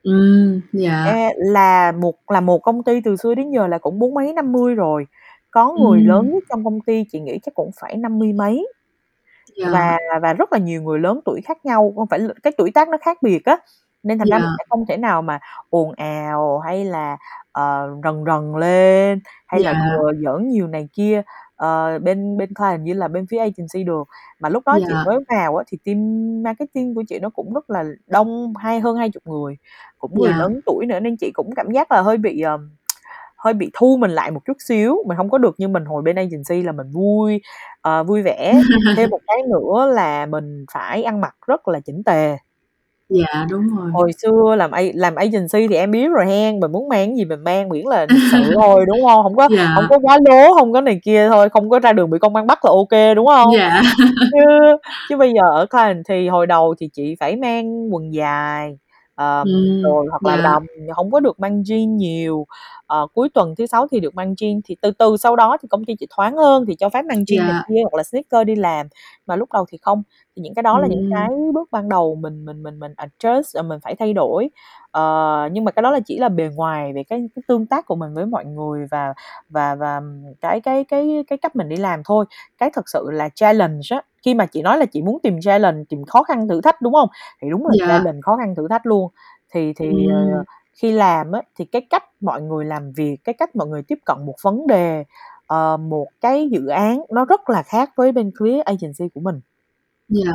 [0.04, 1.30] Ừm, dạ.
[1.38, 4.52] là một là một công ty từ xưa đến giờ là cũng bốn mấy năm
[4.52, 5.08] mươi rồi
[5.52, 6.32] có người lớn Ừm.
[6.34, 8.68] nhất trong công ty chị nghĩ chắc cũng phải năm mươi mấy
[9.58, 9.70] Dạ.
[9.74, 12.90] và và rất là nhiều người lớn tuổi khác nhau không phải cái tuổi tác
[12.90, 13.58] nó khác biệt á
[14.04, 15.40] nên thành ra mình sẽ không thể nào mà
[15.70, 17.18] ồn ào hay là
[17.52, 19.80] ờ, rần rần lên hay là Dạ.
[19.98, 21.22] đùa giỡn nhiều này kia
[21.56, 24.08] ờ, bên bên client như là bên phía agency được
[24.40, 25.98] mà lúc đó chị mới vào á thì team
[26.44, 29.58] marketing của chị nó cũng rất là đông hai hơn hai chục người
[30.00, 30.38] cũng người Dạ.
[30.38, 32.70] lớn tuổi nữa nên chị cũng cảm giác là hơi bị ờm,
[33.38, 34.98] hơi bị thu mình lại một chút xíu.
[35.08, 37.42] Mình không có được như mình hồi bên agency là mình vui
[37.82, 38.62] ờ, vui vẻ.
[38.98, 42.38] Thêm một cái nữa là mình phải ăn mặc rất là chỉnh tề
[43.14, 43.92] Dạ, đúng rồi.
[43.94, 47.16] hồi xưa làm a làm agency thì em biết rồi hen mình muốn mang cái
[47.18, 49.88] gì mình mang miễn là lịch sự thôi đúng không không có không Dạ.
[49.90, 52.48] có quá lố không có này kia thôi không có ra đường bị công an
[52.48, 53.82] bắt là ok đúng không Dạ.
[54.32, 54.40] chứ
[55.10, 58.78] chứ bây giờ ở client thì hồi đầu thì chị phải mang quần dài
[59.16, 60.44] Ờm, Ừm, rồi hoặc là dạ.
[60.44, 62.46] làm hổng có được mang jean nhiều,
[62.86, 65.68] ờ, cuối tuần thứ Sáu thì được mang jean, thì từ từ sau đó thì
[65.68, 67.64] công ty chị thoáng hơn thì cho phép mang jean này Dạ.
[67.68, 68.88] kia hoặc là sneaker đi làm,
[69.28, 70.04] mà lúc đầu thì không.
[70.36, 73.44] Thì những cái đó là những cái bước ban đầu mình mình mình mình adjust,
[73.54, 74.50] ờ, mình phải thay đổi.
[74.92, 77.86] Ờ, nhưng mà cái đó là chỉ là bề ngoài về cái cái tương tác
[77.86, 79.14] của mình với mọi người và
[79.50, 80.02] và và
[80.42, 82.26] cái cái cái cái cách mình đi làm thôi.
[82.58, 85.84] Cái thực sự là challenge á, khi mà chị nói là chị muốn tìm challenge,
[85.90, 87.10] tìm khó khăn thử thách, đúng hông?
[87.42, 87.86] Thì đúng là Dạ.
[87.86, 89.12] challenge, khó khăn thử thách luôn.
[89.54, 90.44] Thì thì, ờ, Ừm.
[90.82, 94.00] Khi làm á, thì cái cách mọi người làm việc, cái cách mọi người tiếp
[94.06, 95.04] cận một vấn đề,
[95.48, 99.42] ờ, một cái dự án nó rất là khác với bên phía agency của mình.
[100.10, 100.32] Dạ.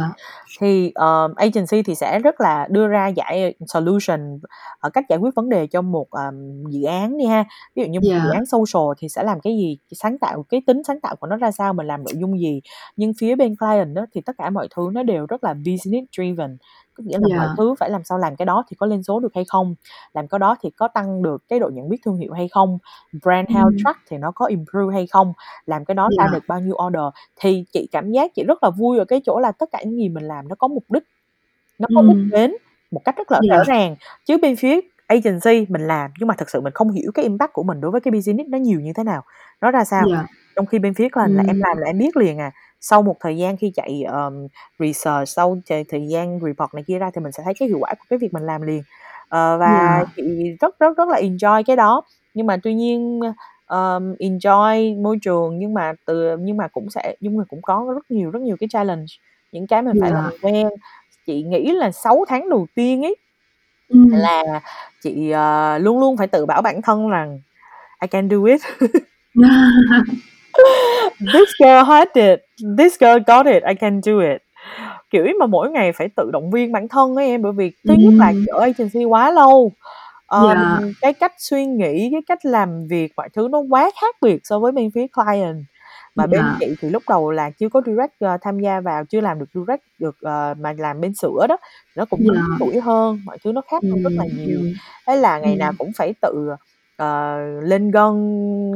[0.60, 4.40] Thì, ờ, agency thì sẽ rất là đưa ra giải solution,
[4.80, 7.44] ờ, cách giải quyết vấn đề cho một, ờm, dự án đi ha.
[7.76, 8.34] Ví dụ như một dự Dạ.
[8.34, 11.36] án social thì sẽ làm cái gì, sáng tạo cái tính sáng tạo của nó
[11.36, 12.60] ra sao, mình làm nội dung gì.
[12.96, 16.06] Nhưng phía bên client á, thì tất cả mọi thứ nó đều rất là business
[16.16, 16.56] driven,
[16.98, 17.54] có nghĩa là mọi Dạ.
[17.58, 19.74] thứ phải làm sao làm cái đó thì có lên số được hay không,
[20.14, 22.78] làm cái đó thì có tăng được cái độ nhận biết thương hiệu hay không,
[23.24, 23.76] brand health Ừm.
[23.84, 25.32] track thì nó có improve hay không,
[25.66, 26.32] làm cái đó ra Dạ.
[26.32, 27.02] được bao nhiêu order.
[27.40, 29.96] Thì chị cảm giác chị rất là vui ở cái chỗ là tất cả những
[29.96, 31.02] gì mình làm nó có mục đích,
[31.78, 32.30] nó có đích Ừm.
[32.30, 32.54] đến
[32.90, 33.96] một cách rất là rõ ràng.
[34.26, 37.52] Chứ bên phía agency mình làm nhưng mà thực sự mình không hiểu cái impact
[37.52, 39.22] của mình đối với cái business nó nhiều như thế nào,
[39.60, 40.04] nó ra sao.
[40.12, 40.26] Dạ.
[40.58, 43.16] Trong khi bên phía client là em làm là em biết liền à, sau một
[43.20, 44.46] thời gian khi chạy, ờm,
[44.78, 47.94] research, sau thời gian report này kia ra thì mình sẽ thấy cái hiệu quả
[47.98, 48.82] của cái việc mình làm liền.
[49.28, 50.04] Ờ, và Dạ.
[50.16, 50.22] chị
[50.60, 52.02] rất rất rất là enjoy cái đó.
[52.34, 53.20] Nhưng mà tuy nhiên,
[53.66, 57.86] ờm, enjoy môi trường nhưng mà từ nhưng mà cũng sẽ nhưng mà cũng có
[57.94, 59.04] rất nhiều, rất nhiều cái challenge,
[59.52, 60.38] những cái mình phải làm Dạ.
[60.40, 60.68] quen.
[61.26, 63.16] Chị nghĩ là 6 tháng đầu tiên ấy
[63.88, 64.08] Ừm.
[64.12, 64.42] là
[65.00, 67.40] chị, ờ, luôn luôn phải tự bảo bản thân rằng
[68.02, 68.60] "I can do it."
[71.34, 72.40] "This girl had it,
[72.78, 74.42] this girl got it, I can do it."
[75.10, 77.94] Kiểu mà mỗi ngày phải tự động viên bản thân á em, bởi vì thứ
[77.94, 78.46] nhất là Ừm.
[78.46, 79.72] ở agency quá lâu,
[80.26, 80.80] ờm, Dạ.
[81.00, 84.58] cái cách suy nghĩ, cái cách làm việc, mọi thứ nó quá khác biệt so
[84.60, 85.64] với bên phía client.
[86.16, 86.58] Mà bên Dạ.
[86.58, 89.46] chị thì lúc đầu là chưa có direct, ờ, tham gia vào, chưa làm được
[89.54, 91.56] direct được, ờ, mà làm bên sữa đó,
[91.96, 92.34] nó cũng Dạ.
[92.34, 94.64] lớn tuổi hơn, mọi thứ nó khác hơn rất Ừm, là nhiều.
[95.08, 95.78] Thế là ngày nào Ừm.
[95.78, 96.48] cũng phải tự,
[96.98, 98.12] ờ, lên gân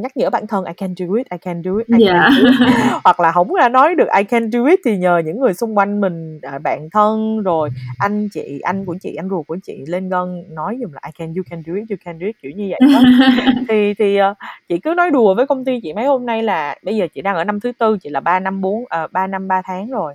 [0.02, 2.28] nhắc nhở bản thân "I can do it, I can do it, I can Dạ.
[2.28, 2.50] do it."
[3.04, 5.78] Hoặc là hổng ra nói được "I can do it" thì nhờ những người xung
[5.78, 9.84] quanh mình, ờ, bạn thân, rồi anh chị, anh của chị, anh ruột của chị
[9.88, 12.36] lên gân nói giùm là "I can you can do it, you can do it."
[12.42, 13.04] Kiểu như vậy đó.
[13.68, 14.34] Thì thì, ờ,
[14.68, 17.22] chị cứ nói đùa với công ty chị mấy hôm nay là bây giờ chị
[17.22, 19.90] đang ở năm thứ Tư, chị là 3 năm 4 ờ, 3 năm 3 tháng
[19.90, 20.14] rồi.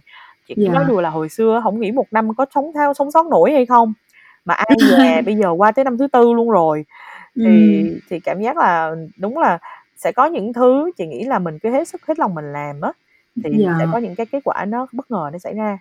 [0.50, 0.88] Chị cứ nói Dạ.
[0.88, 3.52] đùa là hồi xưa á hổng nghĩ một năm có sống thao sống sót nổi
[3.54, 3.94] hay không,
[4.46, 6.86] mà ai dè bây giờ qua tới năm thứ Tư luôn rồi.
[7.46, 8.00] Thì Ừm.
[8.10, 9.58] thì cảm giác là đúng là
[9.98, 12.82] sẽ có những thứ chị nghĩ là mình cứ hết sức hết lòng mình làm
[12.82, 12.92] á,
[13.44, 13.86] thì sẽ Dạ.
[13.94, 15.78] có những cái kết quả nó bất ngờ nó xảy ra.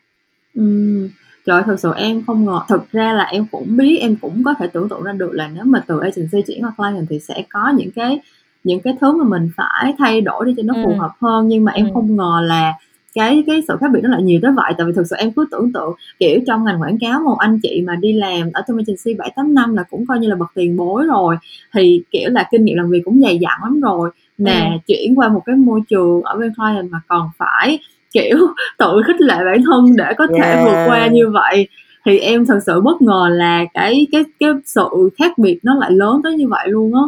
[0.55, 1.09] Ừm.
[1.47, 4.42] Trời ơi, thực sự em không ngờ thực ra là em cũng biết, em cũng
[4.45, 7.19] có thể tưởng tượng ra được là nếu mà từ agency chuyển qua client thì
[7.21, 8.21] sẽ có những cái
[8.64, 10.99] những cái thứ mà mình phải thay đổi để cho nó phù Ừm.
[10.99, 11.95] hợp hơn, nhưng mà em Ừm.
[11.95, 12.75] không ngờ là
[13.16, 14.72] cái cái sự khác biệt nó lại nhiều tới vậy.
[14.79, 17.59] Tại vì thực sự em cứ tưởng tượng, kiểu, trong ngành quảng cáo một anh
[17.62, 20.50] chị mà đi làm ở trong agency 7-8 năm là cũng coi như là bậc
[20.55, 21.37] tiền bối rồi,
[21.74, 24.79] thì, kiểu là, kinh nghiệm làm việc cũng dày dặn lắm rồi, mà Ừm.
[24.87, 27.79] chuyển qua một cái môi trường ở bên client mà còn phải,
[28.12, 28.38] kiểu,
[28.79, 31.12] tự khích lệ bản thân để có thể vượt qua Yeah.
[31.12, 31.68] như vậy,
[32.05, 35.90] thì em thực sự bất ngờ là cái cái cái sự khác biệt nó lại
[35.90, 37.02] lớn tới như vậy luôn á.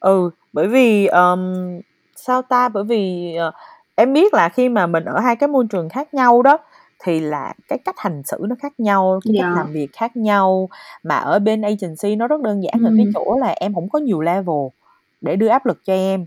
[0.00, 1.54] Ừ, bởi vì, ờm,
[2.16, 3.52] sao ta, bởi vì, ờ,
[3.96, 6.58] em biết là khi mà mình ở hai cái môi trường khác nhau đó,
[7.04, 9.52] thì là cái cách hành xử nó khác nhau, cái cách Dạ.
[9.52, 10.68] làm việc khác nhau.
[11.02, 13.98] Mà ở bên agency nó rất đơn giản ở cái chỗ là em hổng có
[13.98, 14.56] nhiều level
[15.20, 16.26] để đưa áp lực cho em,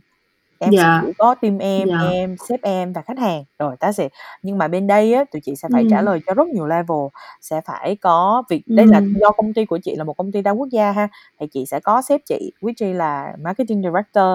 [0.60, 1.02] em sẽ Dạ.
[1.18, 1.98] có team em, Dạ.
[1.98, 4.12] em, sếp em và khách hàng, rồi that's it.
[4.44, 6.06] Nhưng mà bên đây á, tụi chị sẽ phải trả Ừm.
[6.06, 6.98] lời cho rất nhiều level,
[7.42, 9.14] sẽ phải có việc đây là Ừm.
[9.22, 11.08] do công ty của chị là một công ty đa quốc gia ha,
[11.40, 14.28] thì chị sẽ có sếp chị, which is là marketing director,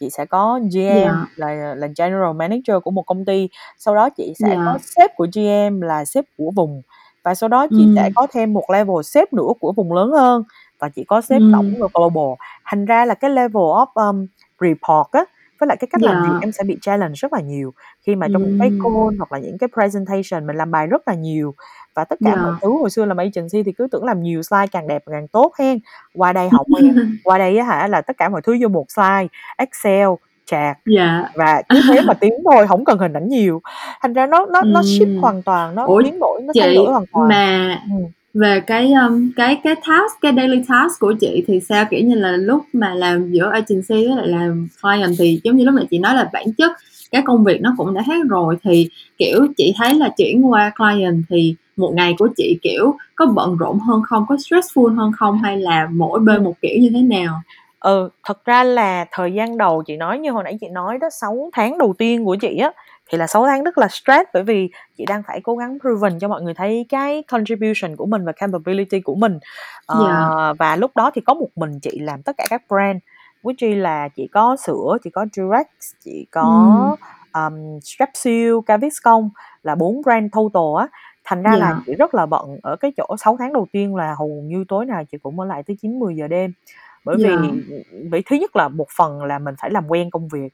[0.00, 1.26] chị sẽ có GM Dạ.
[1.36, 4.78] là là general manager của một công ty, sau đó chị sẽ có Dạ.
[4.96, 6.82] sếp của GM là sếp của vùng,
[7.24, 8.12] và sau đó chị sẽ Ừm.
[8.14, 10.42] có thêm một level sếp nữa của vùng lớn hơn,
[10.80, 11.80] và chị có sếp tổng Ừm.
[11.80, 12.34] là global.
[12.64, 14.26] Thành ra là cái level of, um,
[14.60, 15.24] report á,
[15.60, 16.38] với lại cái cách làm việc Dạ.
[16.40, 17.72] em sẽ bị challenge rất là nhiều,
[18.06, 21.08] khi mà trong những cái call hoặc là những cái presentation mình làm bài rất
[21.08, 21.54] là nhiều.
[21.94, 22.58] Và tất cả mọi Dạ.
[22.62, 25.52] thứ hồi xưa làm agency thì cứ tưởng làm nhiều slide càng đẹp càng tốt
[25.58, 25.78] hen,
[26.14, 28.86] qua đây hổng em, qua đây á hả là tất cả mọi thứ vô một
[28.90, 29.26] slide,
[29.58, 30.08] Excel,
[30.46, 31.28] chart Dạ.
[31.34, 33.62] và cứ thế mà tiến thôi, hổng cần hình ảnh nhiều.
[34.02, 35.16] Thành ra nó nó nó Ừm.
[35.22, 37.28] hoàn toàn, nó Ủa, biến đổi, nó thay đổi hoàn toàn.
[37.28, 37.78] mà
[38.34, 41.84] về cái, ưm, cái cái task, cái daily task của chị thì sao?
[41.90, 45.64] Kiểu như là, lúc mà làm giữa agency với lại làm client thì giống như
[45.64, 46.72] lúc nãy chị nói là bản chất
[47.10, 50.72] cái công việc nó cũng đã khác rồi, thì, kiểu, chị thấy là chuyển qua
[50.78, 54.26] client thì một ngày của chị, kiểu, có bận rộn hơn không?
[54.28, 55.38] Có stressful hơn không?
[55.38, 57.40] Hay là mỗi bên một kiểu như thế nào?
[57.80, 61.08] Ừ, thật ra là thời gian đầu chị nói như hồi nãy chị nói đó,
[61.10, 62.72] 6 tháng đầu tiên của chị á,
[63.10, 66.18] thì là 6 tháng rất là stress bởi vì chị đang phải cố gắng proven
[66.18, 69.38] cho mọi người thấy cái contribution của mình và capability của mình.
[69.86, 70.58] Ờ, Yeah.
[70.58, 72.98] và lúc đó thì có một mình chị làm tất cả các brand,
[73.42, 75.66] which is là chị có sữa, chị có Durex,
[76.04, 76.94] chị có, Ừm.
[77.32, 79.28] ờm, Strepsil, Gaviscon
[79.62, 80.88] là 4 brand total á.
[81.24, 81.84] Thành ra là Yeah.
[81.86, 84.86] chị rất là bận ở cái chỗ 6 tháng đầu tiên là hầu như tối
[84.86, 86.52] nào chị cũng ở lại tới 9:00-10:00 đêm.
[87.04, 87.64] Bởi vì, Yeah.
[88.10, 90.48] bởi thứ nhất là một phần là mình phải làm quen công việc,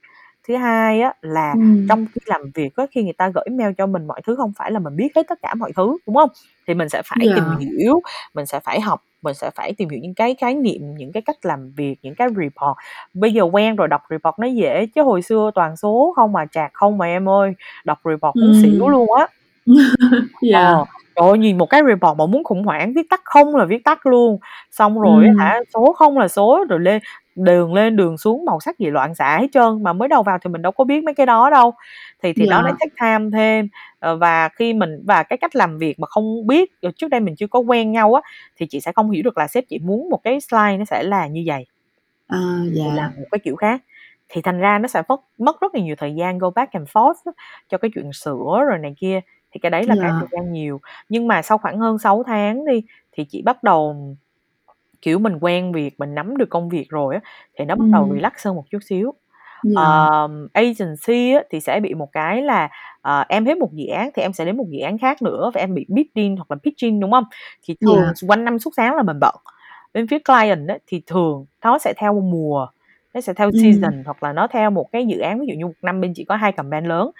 [0.48, 1.88] thứ hai á là Ừm.
[1.88, 4.52] trong khi làm việc á, khi người ta gửi mail cho mình mọi thứ không
[4.58, 6.30] phải là mình biết hết tất cả mọi thứ, đúng hông?
[6.68, 7.70] Thì mình sẽ phải tìm Yeah.
[7.78, 8.02] hiểu,
[8.34, 11.22] mình sẽ phải học, mình sẽ phải tìm hiểu những cái khái niệm, những cái
[11.26, 12.76] cách làm việc, những cái report.
[13.14, 16.46] Bây giờ quen rồi đọc report nó dễ, chứ hồi xưa toàn số không à,
[16.52, 17.52] chạc không mà em ơi,
[17.84, 18.90] đọc report muốn xỉu Ừm.
[18.90, 19.28] luôn á.
[20.42, 20.74] Yeah.
[20.76, 20.84] Ờ,
[21.16, 23.84] trời ơi, nhìn một cái report mà muốn khủng hoảng, viết tắt không là viết
[23.84, 24.38] tắt luôn,
[24.70, 25.38] xong rồi á Ừm.
[25.38, 27.02] hả, số không là số, rồi lên
[27.36, 30.38] đường lên đường xuống màu sắc gì loạn xạ hết trơn, mà mới đầu vào
[30.44, 31.72] thì mình đâu có biết mấy cái đó đâu.
[32.22, 32.78] Thì thì nó lại Yeah.
[32.80, 36.70] take time thêm, ờ, và khi mình và cái cách làm việc mà không biết,
[36.82, 38.22] ờ, trước đây mình chưa có quen nhau á,
[38.56, 41.02] thì chị sẽ không hiểu được là sếp chị muốn một cái slide nó sẽ
[41.02, 41.66] là như vầy.
[42.28, 42.38] À,
[42.74, 43.18] Thì làm yeah.
[43.20, 43.82] một cái kiểu khác.
[44.28, 46.88] Thì thành ra nó sẽ mất mất rất là nhiều thời gian go back and
[46.88, 47.32] forth á,
[47.68, 49.20] cho cái chuyện sửa rồi này kia,
[49.52, 50.18] thì cái đấy là cái Yeah.
[50.18, 50.80] thời gian nhiều.
[51.08, 52.82] Nhưng mà sau khoảng hơn 6 tháng đi,
[53.12, 53.96] thì chị bắt đầu
[55.02, 57.20] kiểu, mình quen việc, mình nắm được công việc rồi á,
[57.58, 58.14] thì nó bắt đầu Ừm.
[58.14, 59.14] relax hơn một chút xíu.
[59.62, 60.10] Yeah.
[60.12, 62.70] Ờm, agency á, thì sẽ bị một cái là,
[63.02, 65.52] ờ, em hết một dự án thì em sẽ đến một dự án khác nữa
[65.54, 67.24] và em bị bidding hoặc là pitching, đúng hông?
[67.64, 68.16] Thì thường Yeah.
[68.28, 69.34] quanh năm suốt sáng là mình bận.
[69.94, 72.68] Bên phía client á, thì thường nó sẽ theo mùa,
[73.14, 75.66] nó sẽ theo season hoặc là nó theo một cái dự án, ví dụ như
[75.66, 77.10] một năm bên chị có 2 campaign lớn,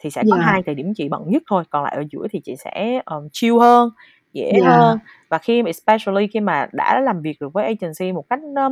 [0.00, 0.46] thì sẽ có Yeah.
[0.46, 3.28] 2 thời điểm chị bận nhất thôi, còn lại ở giữa thì chị sẽ, ờm,
[3.32, 3.90] chill hơn,
[4.32, 4.64] dễ Yeah.
[4.66, 4.98] hơn.
[5.30, 8.68] Và khi mà especially khi mà đã làm việc được với agency một cách, ơ,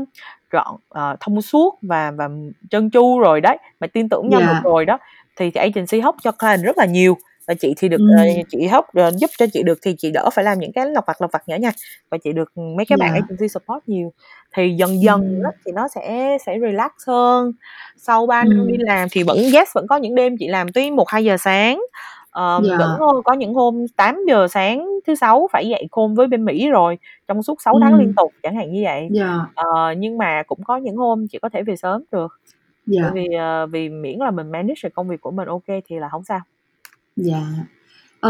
[0.53, 2.29] trọn ờ, thông suốt và và
[2.71, 4.65] trơn tru rồi đấy, mà tin tưởng nhau được Yeah.
[4.65, 4.99] rồi đó,
[5.37, 7.17] thì thì agency help cho client rất là nhiều.
[7.46, 8.46] Và chị thì được, ờ, Ừm.
[8.48, 11.04] chị help, ờ, giúp cho chị được thì chị đỡ phải làm những cái lặt
[11.06, 11.74] vặt, lặt vặt nhỏ nhặt,
[12.11, 13.14] và chị được mấy cái bạn Yeah.
[13.14, 14.12] agency support nhiều.
[14.56, 17.52] Thì dần dần á, thì nó sẽ sẽ relax hơn.
[17.96, 20.90] Sau 3 năm đi làm thì vẫn yes, vẫn có những đêm chị làm tới
[20.90, 21.80] 1:00-2:00 sáng,
[22.30, 22.98] ờm, vẫn Yeah.
[22.98, 26.98] có có những hôm 8:00 sáng thứ Sáu phải dậy call với bên Mỹ rồi,
[27.28, 29.11] trong suốt 6 tháng liên tục, chẳng hạn như vậy.
[29.14, 29.46] Yeah.
[29.54, 29.64] Ờ,
[29.98, 32.28] nhưng mà cũng có những hôm chị có thể về sớm được,
[33.00, 33.14] bởi Yeah.
[33.14, 36.09] vì, ờ, vì miễn là mình manage được công việc của mình kê thì là
[36.12, 36.40] hổng sao.
[37.16, 37.66] Dạ.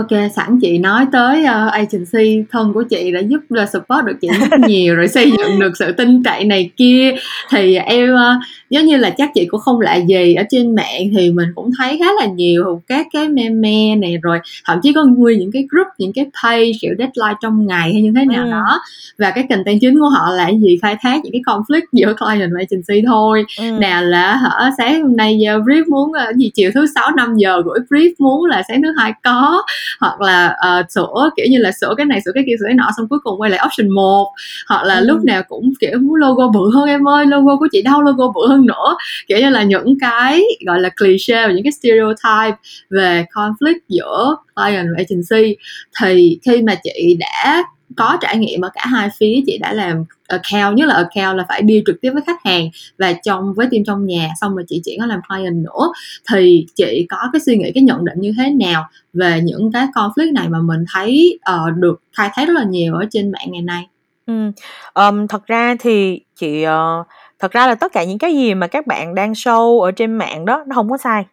[0.08, 4.16] Kê, sẵn chị nói tới, ơ, agency, thân của chị đã giúp là support được
[4.20, 7.14] chị rất nhiều rồi xây dựng được sự tin cậy này kia,
[7.50, 8.34] thì em, ơ,
[8.70, 11.70] giống như là chắc chị cũng không lạ gì, ở trên mạng thì mình cũng
[11.78, 15.66] thấy khá là nhiều các cái meme này, rồi thậm chí có nguyên những cái
[15.70, 18.50] group, những cái page, kiểu, deadline trong ngày hay như thế nào Ừm.
[18.50, 18.80] đó,
[19.18, 20.78] và cái content chính của họ là gì?
[20.82, 23.44] Khai thác những cái conflict giữa client và agency thôi.
[23.58, 23.80] Ừm.
[23.80, 27.62] Nào là hả, sáng hôm nay giao brief muốn, cái gì, chiều thứ Sáu 5:00
[27.64, 29.62] gửi brief muốn là sáng thứ Hai có,
[30.00, 32.74] hoặc là, ờ, sửa, kiểu như là, sửa cái này, sửa cái kia, sửa cái
[32.74, 34.32] nọ, xong cuối cùng quay lại option 1,
[34.68, 35.26] hoặc là lúc Ừm.
[35.26, 38.48] nào cũng, kiểu, muốn logo bự hơn em ơi, logo của chị đâu, logo bự
[38.48, 38.96] hơn nữa.
[39.28, 42.56] Kiểu như là, những cái, gọi là, cliché và những cái stereotype
[42.90, 45.56] về conflict giữa client và agency.
[46.02, 47.64] Thì khi mà chị đã
[47.96, 51.44] có trải nghiệm ở cả hai phía, chị đã làm account, nhất là account là
[51.48, 52.68] phải đi trực tiếp với khách hàng
[52.98, 55.92] và trong với team trong nhà, xong rồi chị chuyển có làm client nữa,
[56.32, 59.86] thì chị có cái suy nghĩ, cái nhận định như thế nào về những cái
[59.94, 63.46] conflict này mà mình thấy, uh, được khai thác rất là nhiều ở trên mạng
[63.50, 63.86] ngày nay?
[64.26, 64.50] ừ.
[64.94, 67.06] um, thật ra thì chị, uh,
[67.38, 70.14] thật ra là tất cả những cái gì mà các bạn đang show ở trên
[70.14, 71.24] mạng đó, nó không có sai.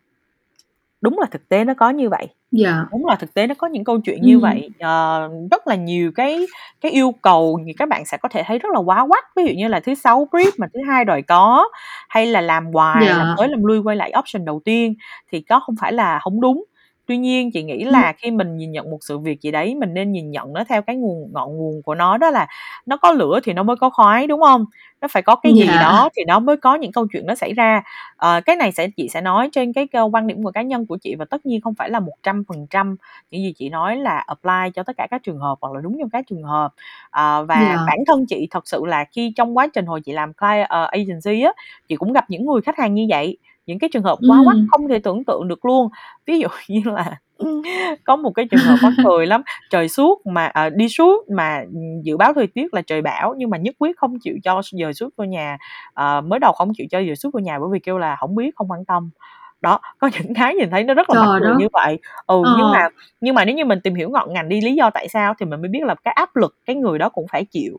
[1.01, 2.27] Đúng là thực tế nó có như vậy.
[2.57, 2.85] Dạ.
[2.91, 4.41] Đúng là thực tế nó có những câu chuyện như Ừm.
[4.41, 4.69] vậy.
[4.79, 6.45] Ờ, rất là nhiều cái
[6.81, 9.43] cái yêu cầu thì các bạn sẽ có thể thấy rất là quá quắt, ví
[9.45, 11.69] dụ như là thứ Sáu brief mà thứ Hai đòi có,
[12.09, 13.33] hay là làm hoài, làm Dạ.
[13.37, 14.93] tới làm lui quay lại option đầu tiên,
[15.31, 16.63] thì có không phải là hổng đúng.
[17.07, 19.93] Tuy nhiên chị nghĩ là khi mình nhìn nhận một sự việc gì đấy, mình
[19.93, 22.47] nên nhìn nhận nó theo cái nguồn ngọn nguồn của nó, đó là
[22.85, 24.65] nó có lửa thì nó mới có khói, đúng hông?
[25.01, 25.77] Nó phải có cái gì Dạ.
[25.77, 27.83] đó thì nó mới có những câu chuyện đó xảy ra.
[28.17, 30.97] Ờ, cái này sẽ chị sẽ nói trên cái, quan điểm của cá nhân của
[31.01, 32.95] chị và tất nhiên không phải là 100%
[33.31, 35.97] những gì chị nói là apply cho tất cả các trường hợp hoặc là đúng
[35.99, 36.73] trong các trường hợp.
[37.09, 37.77] Ờ, và Dạ.
[37.85, 40.83] bản thân chị thật sự là khi trong quá trình hồi chị làm cli ờ,
[40.91, 41.53] agency á,
[41.87, 43.37] chị cũng gặp những người khách hàng như vậy,
[43.67, 44.67] những cái trường hợp quá Ừm.
[44.71, 45.89] không thể tưởng tượng được luôn.
[46.25, 47.17] Ví dụ như là
[48.05, 51.63] có một cái trường hợp mắc cười lắm, trời suốt mà ờ, đi shoot mà,
[52.03, 54.75] dự báo thời tiết là trời bão nhưng mà nhất quyết không chịu cho s
[54.81, 55.57] dời shoot vô nhà.
[55.93, 58.35] Ờ, mới đầu không chịu cho dời shoot vô nhà bởi vì kêu là hổng
[58.35, 59.09] biết, không quan tâm.
[59.61, 62.43] đó có những cái nhìn thấy nó rất là Trời mặt cười như vậy ừ
[62.57, 62.71] nhưng Ờ.
[62.73, 62.89] mà
[63.21, 65.45] nhưng mà nếu như mình tìm hiểu ngọn ngành đi lý do tại sao thì
[65.45, 67.77] mình mới biết là cái áp lực cái người đó cũng phải chịu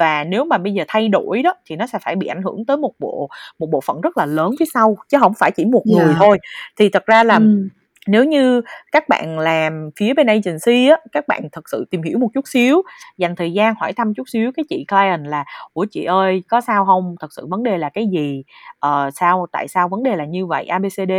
[0.00, 2.66] và nếu mà bây giờ thay đổi đó thì nó sẽ phải bị ảnh hưởng
[2.66, 5.64] tới một bộ một bộ phận rất là lớn phía sau chứ không phải chỉ
[5.64, 6.18] một người Dạ.
[6.20, 6.38] thôi
[6.78, 7.68] thì thật ra là Ừm.
[8.06, 12.18] nếu như các bạn làm phía bên agency á các bạn thật sự tìm hiểu
[12.18, 12.82] một chút xíu
[13.18, 16.60] dành thời gian hỏi thăm chút xíu cái chị client là ủa chị ơi có
[16.60, 18.42] sao không thật sự vấn đề là cái gì
[18.78, 21.12] ờ, sao tại sao vấn đề là như vậy abcd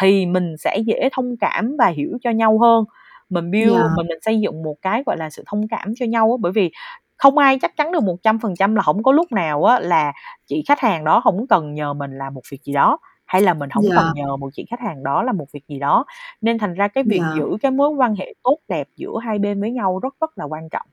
[0.00, 2.84] thì mình sẽ dễ thông cảm và hiểu cho nhau hơn
[3.30, 3.82] mình build Dạ.
[3.96, 6.52] mình mình xây dựng một cái gọi là sự thông cảm cho nhau á bởi
[6.52, 6.70] vì
[7.16, 9.80] không ai chắc chắn được một trăm phần trăm là không có lúc nào á
[9.80, 10.12] là
[10.46, 13.54] chị khách hàng đó không cần nhờ mình làm một việc gì đó hay là
[13.54, 13.96] mình không Dạ.
[13.96, 16.04] cần nhờ một chị khách hàng đó là một việc gì đó
[16.40, 17.34] nên thành ra cái việc Dạ.
[17.36, 20.44] giữ cái mối quan hệ tốt đẹp giữa hai bên với nhau rất rất là
[20.44, 20.86] quan trọng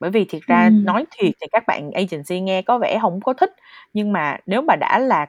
[0.00, 0.84] bởi vì thiệt ra Ừm.
[0.84, 3.50] nói thiệt thì các bạn agency nghe có vẻ không có thích
[3.94, 5.26] nhưng mà nếu mà đã là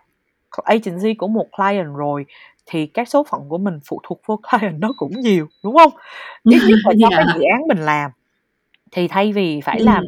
[0.66, 2.26] agency của một client rồi
[2.66, 5.92] thì các số phận của mình phụ thuộc vô client đó cũng nhiều đúng không
[6.44, 7.34] ít nhất là cho cái Dạ.
[7.36, 8.12] dự án mình làm
[8.92, 10.04] thì thay vì phải làm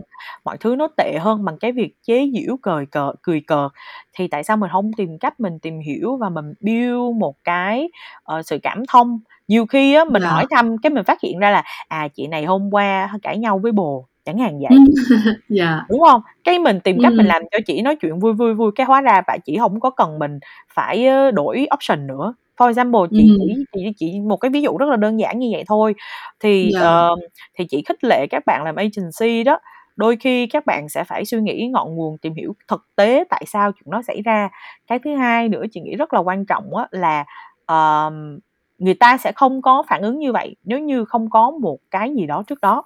[0.45, 3.71] mọi thứ nó tệ hơn bằng cái việc chế giễu cười cợt cười cợt
[4.13, 7.89] thì tại sao mình không tìm cách mình tìm hiểu và mình build một cái
[8.23, 10.29] ờ, sự cảm thông nhiều khi á mình Dạ.
[10.29, 13.59] hỏi thăm cái mình phát hiện ra là à chị này hôm qua cãi nhau
[13.59, 14.85] với bồ chẳng hạn vậy Ừm.
[15.49, 15.85] Dạ.
[15.89, 17.29] đúng không cái mình tìm cách mình Ừm.
[17.29, 19.89] làm cho chị nói chuyện vui vui vui cái hóa ra bạn chị không có
[19.89, 20.39] cần mình
[20.75, 23.37] phải đổi option nữa for example chị Ừm.
[23.47, 25.95] chỉ chị chỉ một cái ví dụ rất là đơn giản như vậy thôi
[26.39, 26.81] thì Dạ.
[26.81, 27.15] ờ,
[27.59, 29.59] thì chị khích lệ các bạn làm agency đó
[29.95, 33.43] đôi khi các bạn sẽ phải suy nghĩ ngọn nguồn tìm hiểu thực tế tại
[33.47, 34.49] sao chuyện đó xảy ra
[34.87, 37.25] cái thứ hai nữa chị nghĩ rất là quan trọng á là
[37.65, 38.39] ờm,
[38.77, 42.13] người ta sẽ không có phản ứng như vậy nếu như không có một cái
[42.15, 42.83] gì đó trước đó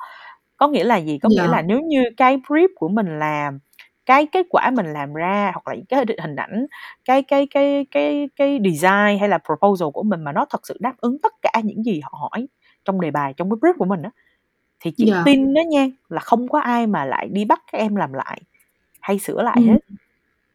[0.57, 1.47] có nghĩa là gì có nghĩa Dạ.
[1.47, 3.59] là nếu như cái brief của mình làm
[4.05, 6.65] cái kết quả mình làm ra hoặc là những cái hình ảnh
[7.05, 10.77] cái cái cái cái cái design hay là proposal của mình mà nó thật sự
[10.79, 12.47] đáp ứng tất cả những gì họ hỏi
[12.85, 14.09] trong đề bài trong cái brief của mình á
[14.81, 15.23] thì chị Dạ.
[15.25, 18.41] tin đó nha là không có ai mà lại đi bắt các em làm lại
[19.01, 19.67] hay sửa lại Ừm.
[19.67, 19.79] hết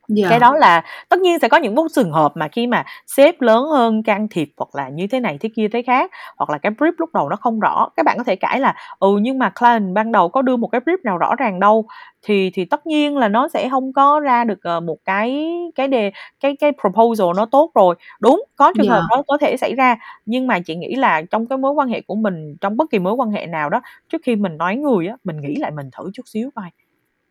[0.08, 0.26] Dạ.
[0.30, 3.40] cái đó là tất nhiên sẽ có những một trường hợp mà khi mà sếp
[3.40, 6.58] lớn hơn can thiệp hoặc là như thế này thế kia thế khác hoặc là
[6.58, 9.38] cái brief lúc đầu nó không rõ các bạn có thể cãi là ừ nhưng
[9.38, 11.86] mà client ban đầu có đưa một cái brief nào rõ ràng đâu
[12.22, 15.88] thì thì tất nhiên là nó sẽ không có ra được ờ, một cái cái
[15.88, 19.16] đề cái cái proposal nó tốt rồi đúng có trường hợp Dạ.
[19.16, 22.00] đó có thể xảy ra nhưng mà chị nghĩ là trong cái mối quan hệ
[22.00, 25.06] của mình trong bất kỳ mối quan hệ nào đó trước khi mình nói người
[25.06, 26.64] á mình nghĩ lại mình thử chút xíu coi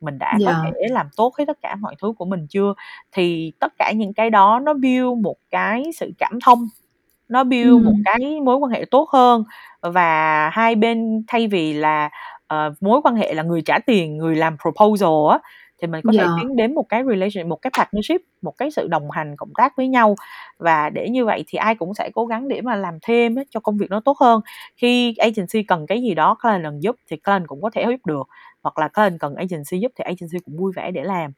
[0.01, 0.61] mình đã có Dạ.
[0.63, 2.73] thể làm tốt hết tất cả mọi thứ của mình chưa
[3.11, 6.67] thì tất cả những cái đó nó build một cái sự cảm thông
[7.29, 8.03] nó build một Ừm.
[8.05, 9.43] cái mối quan hệ tốt hơn
[9.81, 12.09] và hai bên thay vì là
[12.47, 15.39] ờ, mối quan hệ là người trả tiền người làm proposal á
[15.81, 16.33] thì mình có thể Dạ.
[16.35, 19.77] tiến đến một cái relation một cái partnership một cái sự đồng hành cộng tác
[19.77, 20.15] với nhau
[20.57, 23.43] và để như vậy thì ai cũng sẽ cố gắng để mà làm thêm á,
[23.49, 24.41] cho công việc nó tốt hơn
[24.77, 28.05] khi agency cần cái gì đó client cần giúp thì client cũng có thể giúp
[28.05, 28.27] được
[28.67, 31.31] hoặc là client cần agency giúp thì agency cũng vui vẻ để làm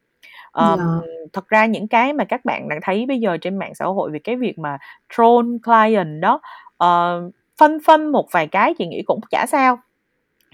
[0.52, 1.06] Ờm, Dạ.
[1.32, 4.10] thật ra những cái mà các bạn đang thấy bây giờ trên mạng xã hội
[4.12, 4.78] về cái việc mà
[5.16, 6.40] troll client đó
[6.76, 7.22] ờ,
[7.60, 9.78] phân phân một vài cái chị nghĩ cũng chả sao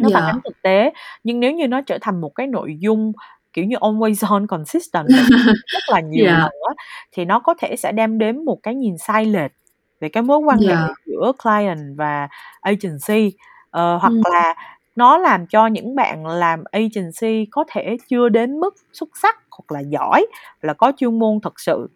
[0.01, 0.29] nó phản Dạ.
[0.31, 0.93] ánh thực tế
[1.25, 3.13] nhưng nếu như nó trở thành một cái nội dung
[3.53, 5.07] kiểu như always on consistent
[5.73, 6.33] rất là nhiều Dạ.
[6.39, 6.77] lần
[7.13, 9.53] thì nó có thể sẽ đem đến một cái nhìn sai lệch
[10.01, 10.87] về cái mối quan hệ Dạ.
[11.07, 12.29] giữa client và
[12.61, 13.37] agency
[13.71, 14.23] Ờ, hoặc Ừm.
[14.35, 14.55] là
[14.97, 19.73] nó làm cho những bạn làm agency có thể chưa đến mức xuất sắc hoặc
[19.73, 20.27] là giỏi
[20.63, 21.91] là có chuyên môn thật sự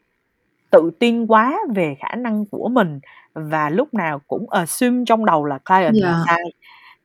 [0.70, 3.00] tự tin quá về khả năng của mình
[3.34, 6.24] và lúc nào cũng assume trong đầu là client là Dạ.
[6.28, 6.42] sai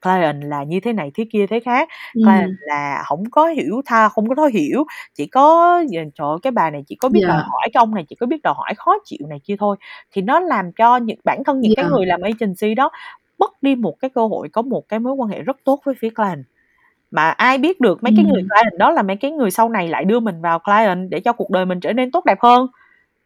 [0.03, 2.55] client là như thế này thế kia thế khác client Ừm.
[2.61, 6.69] là không có hiểu tha không có thấu hiểu chỉ có trời ơi, cái bà
[6.71, 7.43] này chỉ có biết đòi Dạ.
[7.51, 9.77] hỏi cái ông này chỉ có biết đòi hỏi khó chịu này kia thôi
[10.11, 11.91] thì nó làm cho những bản thân những cái Dạ.
[11.91, 12.91] người làm agency đó
[13.39, 15.95] mất đi một cái cơ hội có một cái mối quan hệ rất tốt với
[15.99, 16.43] phía client.
[17.11, 19.87] Mà ai biết được mấy cái người client đó là mấy cái người sau này
[19.87, 22.67] lại đưa mình vào client để cho cuộc đời mình trở nên tốt đẹp hơn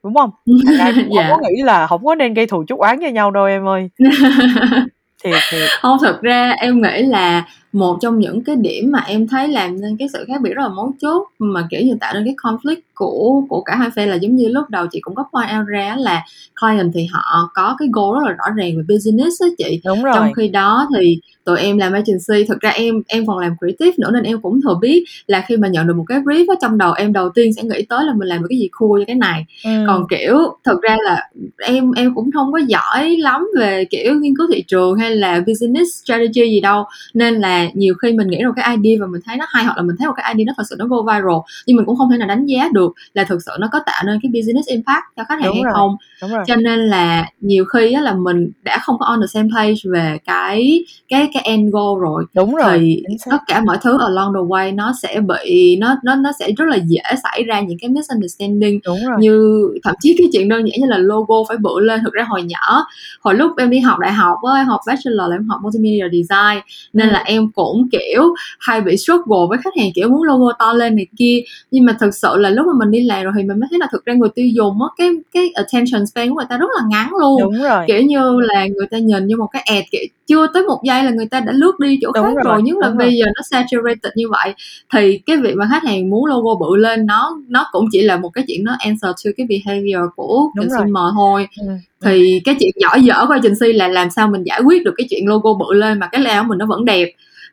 [0.03, 0.29] đúng không?
[0.45, 1.27] Chị không Dạ.
[1.29, 3.89] có nghĩ là không có nên gây thù chuốc oán với nhau đâu em ơi.
[5.23, 5.69] Thiệt thiệt.
[5.81, 9.81] Hông, thực ra em nghĩ là một trong những cái điểm mà em thấy làm
[9.81, 12.35] nên cái sự khác biệt rất là mấu chốt mà, kiểu như, tạo nên cái
[12.37, 15.49] conflict của của cả hai phe là giống như lúc đầu chị cũng có point
[15.59, 16.23] out ra là
[16.61, 19.81] client thì họ có cái goal rất là rõ ràng về business á chị.
[19.85, 23.37] đúng Trong rồi khi đó thì tụi em làm agency, thực ra em em còn
[23.39, 26.19] làm creative nữa nên em cũng thừa biết là khi mà nhận được một cái
[26.19, 28.59] brief á, trong đầu em đầu tiên sẽ nghĩ tới là mình làm được cái
[28.59, 29.45] gì cool cho cái này.
[29.63, 30.07] Còn, Ừm.
[30.09, 34.47] kiểu, thực ra là em em cũng hông có giỏi lắm về, kiểu, nghiên cứu
[34.53, 38.43] thị trường hay là business strategy gì đâu, nên là là nhiều khi mình nghĩ
[38.43, 40.45] rồi cái idea và mình thấy nó hay hoặc là mình thấy một cái idea
[40.47, 41.37] nó thật sự nó go viral
[41.67, 44.03] nhưng mình cũng không thể nào đánh giá được là thực sự nó có tạo
[44.05, 45.73] nên cái business impact cho khách hàng Đúng hay rồi.
[45.73, 45.95] không.
[46.21, 46.43] đúng rồi.
[46.47, 49.73] Cho nên là nhiều khi á là mình đã không có on the same page
[49.93, 54.33] về cái cái cái end goal rồi đúng rồi thì tất cả mọi thứ along
[54.33, 57.77] the way nó sẽ bị nó nó nó sẽ rất là dễ xảy ra những
[57.81, 58.79] cái misunderstanding.
[58.85, 59.15] Đúng rồi.
[59.19, 61.99] Như thậm chí cái chuyện đơn giản như là logo phải bự lên.
[62.03, 62.85] Thực ra hồi nhỏ
[63.21, 66.03] hồi lúc em đi học đại học á em học bachelor là em học multimedia
[66.11, 66.61] design
[66.93, 67.13] nên Ừ.
[67.13, 70.95] là em cũng kiểu hay bị struggle với khách hàng kiểu muốn logo to lên
[70.95, 71.41] này kia
[71.71, 73.79] nhưng mà thực sự là lúc mà mình đi làm rồi thì mình mới thấy
[73.79, 76.67] là thực ra người tiêu dùng á cái cái attention span của người ta rất
[76.77, 79.83] là ngắn luôn đúng rồi kiểu như là người ta nhìn như một cái ad
[79.91, 82.43] kiểu chưa tới một giây là người ta đã lướt đi chỗ Đúng khác rồi,
[82.53, 83.17] rồi nhất là bây rồi.
[83.17, 84.53] giờ nó saturated như vậy
[84.93, 88.17] thì cái việc mà khách hàng muốn logo bự lên nó nó cũng chỉ là
[88.17, 90.79] một cái chuyện nó answer to cái behavior của Đúng rồi.
[90.79, 91.65] consumer thôi Ừ.
[92.05, 95.07] thì cái chuyện giỏi dở của agency là làm sao mình giải quyết được cái
[95.09, 97.11] chuyện logo bự lên mà cái layout mình nó vẫn đẹp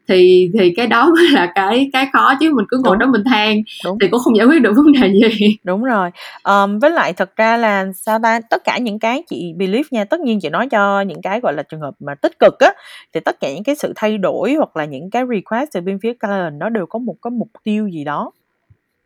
[0.08, 2.98] thì thì cái đó mới là cái cái khó chứ mình cứ ngồi Đúng.
[2.98, 3.98] đó mình than Đúng.
[4.00, 6.10] thì cũng không giải quyết được vấn đề gì Đúng rồi.
[6.42, 10.04] Ờm, với lại thật ra là sao ta tất cả những cái chị believe nha,
[10.04, 12.72] tất nhiên chị nói cho những cái gọi là trường hợp mà tích cực á
[13.14, 15.98] thì tất cả những cái sự thay đổi hoặc là những cái request từ bên
[16.02, 18.30] phía client nó đều có một cái mục tiêu gì đó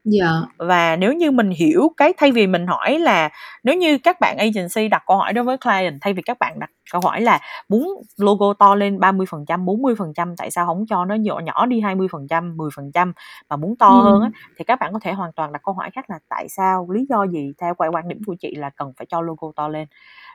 [0.04, 3.28] dạ và nếu như mình hiểu cái thay vì mình hỏi là
[3.64, 6.58] nếu như các bạn agency đặt câu hỏi đối với client thay vì các bạn
[6.58, 7.88] đặt câu hỏi là muốn
[8.18, 13.12] logo to lên 30%, 40% tại sao không cho nó nhỏ nhỏ đi 20%, 10%
[13.50, 14.02] mà muốn to Ừ.
[14.02, 16.48] hơn á thì các bạn có thể hoàn toàn đặt câu hỏi khác là tại
[16.48, 19.48] sao, lý do gì theo quan quan điểm của chị là cần phải cho logo
[19.56, 19.88] to lên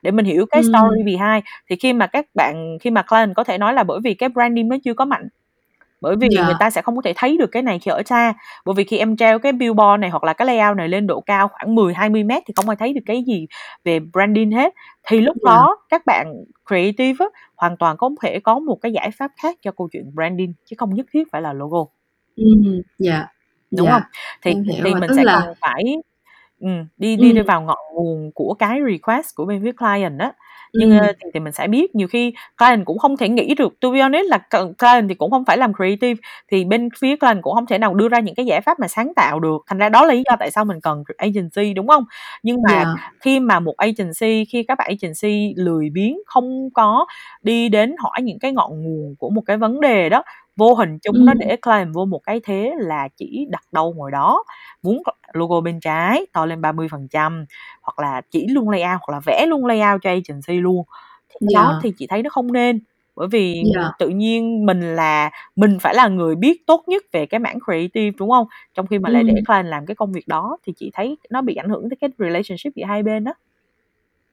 [0.03, 0.67] để mình hiểu cái Ừ.
[0.73, 3.99] story behind thì khi mà các bạn khi mà client có thể nói là bởi
[4.03, 5.27] vì cái branding nó chưa có mạnh
[6.01, 6.45] bởi vì Dạ.
[6.45, 8.33] người ta sẽ không có thể thấy được cái này khi ở xa
[8.65, 11.21] bởi vì khi em treo cái billboard này hoặc là cái layout này lên độ
[11.21, 13.47] cao khoảng 10 20 mét thì không ai thấy được cái gì
[13.83, 14.73] về branding hết
[15.07, 15.51] thì lúc Dạ.
[15.55, 16.33] đó các bạn
[16.67, 20.11] creative á, hoàn toàn có thể có một cái giải pháp khác cho câu chuyện
[20.15, 21.85] branding chứ không nhất thiết phải là logo
[22.35, 22.43] ừ
[22.99, 23.27] dạ
[23.71, 23.91] đúng dạ.
[23.93, 24.01] không
[24.41, 25.83] thì thì rồi, mình tức sẽ là- cần phải
[26.59, 26.67] ừ,
[26.97, 27.43] đi đi Ừ.
[27.47, 30.31] vào ngọn nguồn của cái request của bên phía client á
[30.77, 30.97] nhưng Ừ.
[31.23, 31.95] thì, thì mình sẽ biết.
[31.95, 33.79] Nhiều khi client cũng không thể nghĩ được.
[33.81, 34.39] To be honest là
[34.79, 36.21] client thì cũng không phải làm creative
[36.51, 38.87] thì bên phía client cũng không thể nào đưa ra những cái giải pháp mà
[38.87, 39.57] sáng tạo được.
[39.67, 42.03] Thành ra đó là lý do tại sao mình cần agency đúng không?
[42.43, 47.05] Nhưng mà dạ khi mà một agency khi các bạn agency lười biếng không có
[47.43, 50.23] đi đến hỏi những cái ngọn nguồn của một cái vấn đề đó
[50.57, 51.37] vô hình chung nó Ừ.
[51.39, 54.43] để client vô một cái thế là chỉ đặt đâu ngồi đó
[54.83, 55.03] muốn
[55.33, 57.45] logo bên trái to lên 30%
[57.81, 60.85] hoặc là chỉ luôn layout hoặc là vẽ luôn layout cho agency luôn
[61.29, 62.79] thì cái đó thì chị thấy nó không nên
[63.15, 63.91] bởi vì Dạ.
[63.99, 68.11] tự nhiên mình là mình phải là người biết tốt nhất về cái mảng creative
[68.19, 69.27] đúng không trong khi mà lại Ừ.
[69.27, 71.97] để client làm cái công việc đó thì chị thấy nó bị ảnh hưởng tới
[72.01, 73.33] cái relationship giữa hai bên đó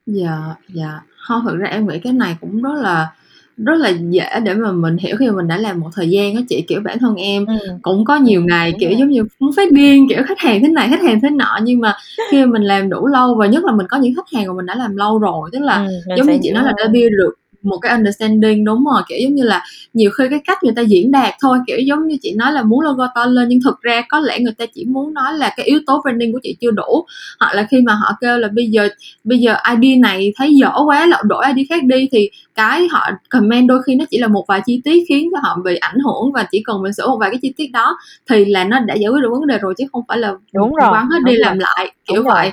[0.07, 1.01] Dạ, dạ.
[1.29, 3.13] Hông, thực ra em nghĩ cái này cũng rất là
[3.57, 6.35] rất là dễ để mà mình hiểu khi mà mình đã làm một thời gian
[6.35, 6.65] á chị.
[6.69, 7.55] Kiểu, bản thân em ừ.
[7.83, 8.99] cũng có nhiều ngày, đúng kiểu, rồi.
[8.99, 11.81] giống như muốn phát điên, kiểu, khách hàng thế này, khách hàng thế nọ, nhưng
[11.81, 11.95] mà
[12.31, 14.53] khi mà mình làm đủ lâu và nhất là mình có những khách hàng mà
[14.53, 17.13] mình đã làm lâu rồi, tức là ừ, giống như chị nói là đã build
[17.19, 20.73] được một cái understanding đúng rồi, kiểu, giống như là nhiều khi cái cách người
[20.77, 23.61] ta diễn đạt thôi, kiểu, giống như chị nói là muốn logo to lên nhưng
[23.65, 26.41] thực ra có lẽ người ta chỉ muốn nói là cái yếu tố branding của
[26.43, 27.05] chị chưa đủ.
[27.41, 28.89] Hoặc là khi mà họ kêu là bây giờ
[29.25, 33.11] bây giờ ID này thấy dở quá là đổi ID khác đi thì cái họ
[33.29, 35.99] comment đôi khi nó chỉ là một vài chi tiết khiến cho họ bị ảnh
[35.99, 37.97] hưởng và chỉ cần mình sửa một vài cái chi tiết đó
[38.31, 40.75] thì là nó đã giải quyết được vấn đề rồi chứ không phải là Đúng
[40.75, 41.41] rồi, quăng hết đúng đi rồi.
[41.41, 42.35] làm lại kiểu Đúng rồi.
[42.35, 42.53] vậy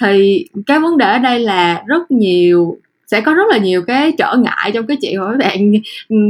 [0.00, 2.76] thì cái vấn đề ở đây là rất nhiều
[3.12, 5.72] sẽ có rất là nhiều cái trở ngại trong cái chuyện mà mấy bạn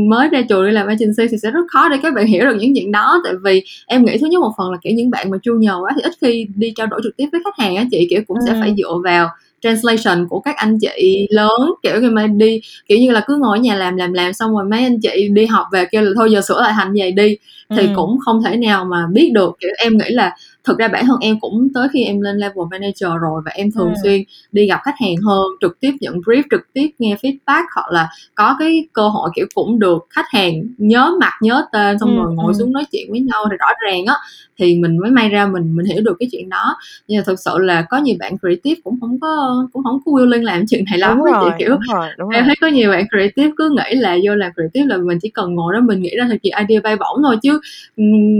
[0.09, 2.57] mới ra trường đi làm agency thì sẽ rất khó để các bạn hiểu được
[2.61, 5.30] những chuyện đó tại vì em nghĩ thứ nhất một phần là kiểu những bạn
[5.30, 7.85] mà junior quá thì ít khi đi trao đổi trực tiếp với khách hàng á
[7.91, 8.59] chị kiểu cũng sẽ Ừ.
[8.61, 9.28] phải dựa vào
[9.62, 13.59] translation của các anh chị lớn kiểu khi mà đi kiểu như là cứ ngồi
[13.59, 16.11] ở nhà làm làm làm xong rồi mấy anh chị đi học về kêu là
[16.16, 17.37] thôi giờ sửa lại hành vậy đi
[17.76, 17.93] thì Ừ.
[17.97, 21.19] cũng không thể nào mà biết được kiểu em nghĩ là thực ra bản thân
[21.21, 23.95] em cũng tới khi em lên level manager rồi và em thường Ừ.
[24.03, 27.91] xuyên đi gặp khách hàng hơn trực tiếp nhận brief trực tiếp nghe feedback hoặc
[27.91, 32.11] là có cái cơ hội kiểu cũng được khách hàng nhớ mặt nhớ tên xong
[32.11, 32.57] Ừ, rồi ngồi ừ.
[32.59, 34.15] xuống nói chuyện với nhau thì rõ ràng á
[34.63, 36.77] thì mình mới may ra mình mình hiểu được cái chuyện đó
[37.09, 40.13] nhưng mà thực sự là có nhiều bạn creative cũng không có cũng không có
[40.13, 42.47] willing làm chuyện này lắm đúng á chị rồi kiểu đúng rồi đúng em rồi
[42.47, 45.55] thấy có nhiều bạn creative cứ nghĩ là vô làm creative là mình chỉ cần
[45.55, 47.61] ngồi đó mình nghĩ ra thật kỳ idea bay bổng thôi chứ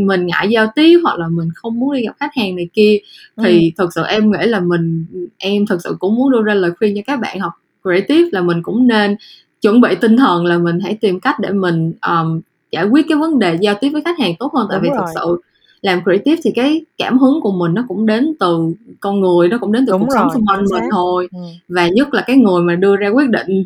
[0.07, 2.99] mình ngại giao tiếp hoặc là mình không muốn đi gặp khách hàng này kia
[3.37, 3.43] Ừ.
[3.47, 5.05] thì thực sự em nghĩ là mình
[5.39, 7.53] em thực sự cũng muốn đưa ra lời khuyên cho các bạn học
[7.83, 9.17] creative là mình cũng nên
[9.61, 13.19] chuẩn bị tinh thần là mình hãy tìm cách để mình um, giải quyết cái
[13.19, 15.13] vấn đề giao tiếp với khách hàng tốt hơn tại Đúng vì thực rồi.
[15.15, 15.41] sự
[15.83, 19.59] làm creative thì cái cảm hứng của mình nó cũng đến từ con người nó
[19.61, 21.43] cũng đến từ Đúng cuộc sống rồi, xung quanh mình thôi Ừm.
[21.69, 23.65] và nhất là cái người mà đưa ra quyết định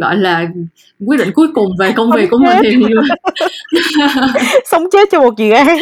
[0.00, 0.46] gọi là
[1.06, 2.76] quyết định cuối cùng về công Sống việc của mình thì
[4.70, 5.78] Sống chết cho một dự án.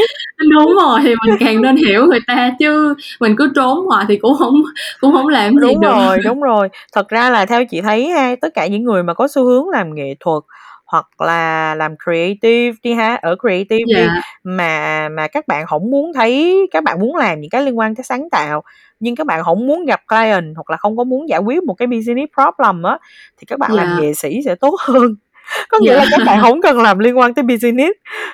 [0.50, 4.16] đúng rồi thì mình càng nên hiểu người ta chứ mình cứ trốn hoài thì
[4.16, 4.62] cũng không
[5.00, 6.68] cũng không làm gì Đúng được rồi, đúng rồi.
[6.92, 9.68] Thật ra là theo chị thấy ha, tất cả những người mà có xu hướng
[9.68, 10.42] làm nghệ thuật
[10.88, 15.90] hoặc là làm creative đi ha, ở creative đi dạ mà mà các bạn hổng
[15.90, 18.62] muốn thấy các bạn muốn làm những cái liên quan tới sáng tạo,
[19.00, 21.74] nhưng các bạn hổng muốn gặp client hoặc là không có muốn giải quyết một
[21.74, 22.98] cái business problem á,
[23.38, 25.14] thì các bạn làm dạ nghệ sĩ sẽ tốt hơn.
[25.68, 27.92] Có nghĩa dạ là các bạn hổng cần làm liên quan tới business.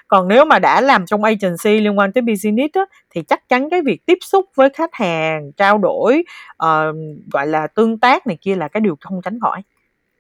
[0.09, 3.71] Còn nếu mà đã làm trong agency liên quan tới business á, thì chắc chắn
[3.71, 6.25] cái việc tiếp xúc với khách hàng, trao đổi,
[6.57, 6.93] ờ,
[7.33, 9.63] gọi là, tương tác này kia là cái điều không tránh khỏi.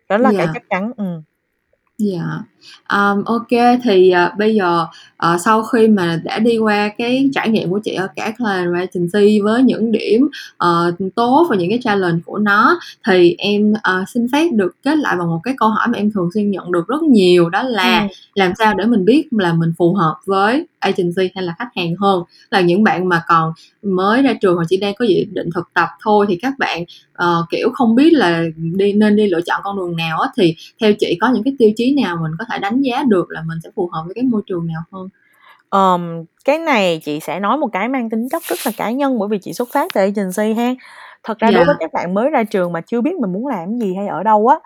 [0.08, 1.22] Đó là cái dạ chắc chắn, ừm.
[1.98, 2.44] Dạ.
[2.86, 3.38] Ờm, ô
[3.84, 4.86] thì, ờ, bây giờ,
[5.16, 8.72] ờ, sau khi mà đã đi qua cái trải nghiệm của chị ở cả Client
[8.72, 13.72] và Agency với những điểm, ờ, tốt và những cái challenge của nó, thì em,
[13.82, 16.50] ờ, xin phép được kết lại bằng một cái câu hỏi mà em thường xuyên
[16.50, 18.08] nhận được rất nhiều, đó là Ừm.
[18.34, 21.94] làm sao để mình biết là mình phù hợp với agency hay là khách hàng
[22.00, 22.22] hơn?
[22.50, 23.52] Là những bạn mà còn
[23.82, 26.84] mới ra trường hoặc chỉ đang có dự định thực tập thôi thì các bạn,
[27.12, 30.56] ờ, kiểu, không biết là đi nên đi lựa chọn con đường nào á, thì
[30.80, 33.42] theo chị có những cái tiêu chí nào mình có thể đánh giá được là
[33.46, 35.08] mình sẽ phù hợp với cái môi trường nào hơn?
[35.68, 39.18] Ờm, cái này chị sẽ nói một cái mang tính chất rất là cá nhân
[39.18, 40.74] bởi vì chị xuất phát từ agency ha.
[41.22, 41.76] Thật ra đối với Dạ.
[41.80, 44.46] các bạn mới ra trường mà chưa biết mình muốn làm gì hay ở đâu
[44.48, 44.56] á,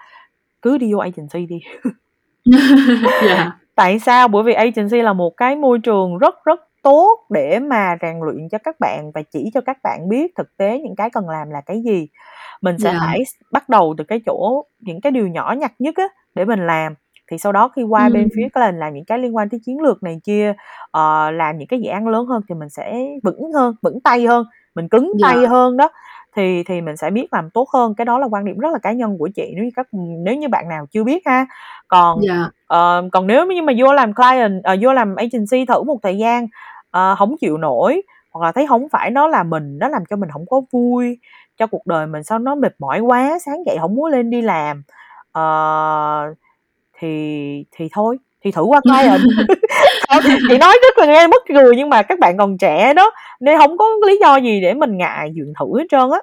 [0.62, 1.58] cứ đi vô agency đi.
[3.28, 3.52] Dạ.
[3.74, 4.28] Tại sao?
[4.28, 8.48] Bởi vì agency là một cái môi trường rất rất tốt để mà rèn luyện
[8.48, 11.50] cho các bạn và chỉ cho các bạn biết thực tế những cái cần làm
[11.50, 12.08] là cái gì.
[12.60, 12.98] Mình sẽ Dạ.
[13.00, 13.22] phải
[13.52, 16.94] bắt đầu từ cái chỗ những cái điều nhỏ nhặt nhất á, để mình làm.
[17.30, 18.30] Thì sau đó khi qua bên Ừm.
[18.36, 20.54] phía client làm những cái liên quan tới chiến lược này kia,
[20.90, 24.26] ờ, làm những cái dự án lớn hơn thì mình sẽ vững hơn, vững tay
[24.26, 25.28] hơn, mình cứng Dạ.
[25.28, 25.88] tay hơn đó.
[26.36, 28.78] Thì thì mình sẽ biết làm tốt hơn, cái đó là quan điểm rất là
[28.78, 29.86] cá nhân của chị nếu như các
[30.24, 31.46] nếu như bạn nào chưa biết ha.
[31.88, 32.48] Còn, Dạ.
[32.66, 36.18] ờ, còn nếu như mà vô làm client, ờ, vô làm agency thử một thời
[36.18, 36.46] gian,
[36.90, 38.02] ờ, hổng chịu nổi
[38.32, 41.18] hoặc là thấy hổng phải nó là mình, nó làm cho mình hổng có vui,
[41.58, 44.42] cho cuộc đời mình sao nó mệt mỏi quá, sáng dậy hổng muốn lên đi
[44.42, 44.82] làm,
[45.32, 45.42] ờ,
[46.98, 49.20] thì thì thôi, thì thử qua client.
[50.08, 53.10] Thật, chị nói rất là nghe mắc cười nhưng mà các bạn còn trẻ đó,
[53.40, 56.18] nên hổng có lý do gì để mình ngại chuyện thử hết trơn á.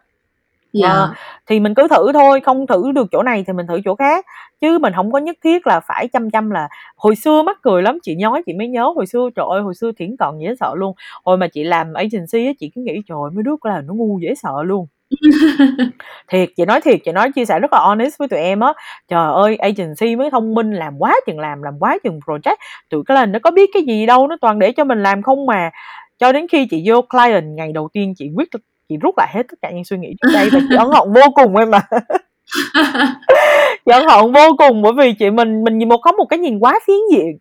[0.74, 0.90] Dạ.
[0.90, 1.14] Ờ,
[1.48, 4.26] thì mình cứ thử thôi, không thử được chỗ này thì mình thử chỗ khác,
[4.62, 7.82] chứ mình hổng có nhất thiết là phải chăm chăm là hồi xưa mắc cười
[7.82, 10.56] lắm, chị nói chị mới nhớ hồi xưa, trời ơi, hồi xưa thiển cận dễ
[10.60, 10.96] sợ luôn.
[11.26, 14.20] Hồi mà chị làm agency á, chị cứ nghĩ trời mấy đứa client nó ngu
[14.22, 14.88] dễ sợ luôn.
[16.28, 18.74] Thiệt, chị nói thiệt, chị nói chia sẻ rất là honest với tụi em á.
[19.08, 22.56] Trời ơi, agency mới thông minh, làm quá chừng làm, làm quá chừng project,
[22.90, 25.46] tụi client nó có biết cái gì đâu, nó toàn để cho mình làm không
[25.46, 25.70] mà.
[26.20, 28.48] Cho đến khi chị vô client ngày đầu tiên chị quyết
[28.90, 31.14] chị rút lại hết tất cả những suy nghĩ trước đây và chị ân hận
[31.14, 31.82] vô cùng em ạ.
[33.86, 36.40] Chị ân hận vô cùng bởi vì chị mình mình nhìn một có một cái
[36.40, 37.38] nhìn quá phiến diện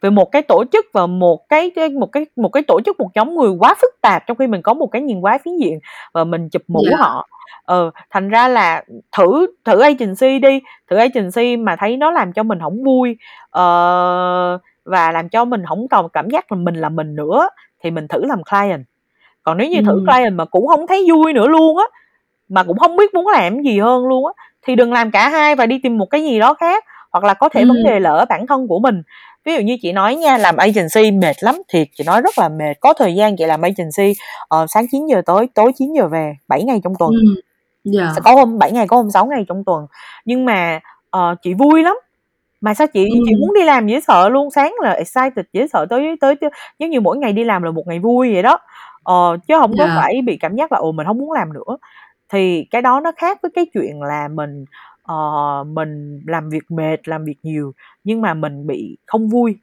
[0.00, 3.00] về một cái tổ chức và một cái cái một cái một cái tổ chức,
[3.00, 5.56] một nhóm người quá phức tạp trong khi mình có một cái nhìn quá phiến
[5.56, 5.78] diện
[6.14, 6.96] và mình chụp mũ Dạ.
[7.00, 7.26] họ.
[7.64, 8.84] Ờ, thành ra là
[9.16, 13.16] thử thử agency đi, thử agency mà thấy nó làm cho mình hổng vui,
[13.50, 17.48] ờ, và làm cho mình hổng còn cảm giác là mình là mình nữa
[17.82, 18.84] thì mình thử làm client.
[19.42, 20.06] Còn nếu như thử Ừm.
[20.06, 21.84] client mà cũng hông thấy vui nữa luôn á,
[22.48, 24.32] mà cũng hông biết muốn làm gì hơn luôn á,
[24.66, 26.84] thì đừng làm cả hai và đi tìm một cái gì đó khác.
[27.12, 27.84] Hoặc là có thể vấn Ừm.
[27.86, 29.02] đề là ở bản thân của mình.
[29.46, 32.48] Ví dụ như chị nói nha, làm agency mệt lắm, thiệt, chị nói rất là
[32.48, 32.74] mệt.
[32.80, 34.12] Có thời gian chị làm agency,
[34.48, 37.10] ờ, sáng 9:00 tới, tối 9:00 về, 7 ngày trong tuần.
[37.10, 37.34] Ừm.
[37.84, 38.12] Dạ.
[38.16, 39.86] Sẽ có hôm 7 ngày, có hôm 6 ngày trong tuần.
[40.24, 40.80] Nhưng mà,
[41.10, 41.96] ờ, chị vui lắm,
[42.62, 43.40] mà sao chị chị Ừm.
[43.40, 46.90] muốn đi làm dễ sợ luôn, sáng là excited dễ sợ tới tới tới giống
[46.90, 48.58] như mỗi ngày đi làm là một ngày vui vậy đó.
[49.04, 49.96] Ờ, chứ hổng có Dạ.
[49.96, 51.78] phải bị cảm giác là, ồ, mình hông muốn làm nữa.
[52.32, 54.66] Thì cái đó nó khác với cái chuyện là mình,
[55.06, 57.72] ờ, mình làm việc mệt, làm việc nhiều
[58.04, 59.58] nhưng mà mình bị không vui,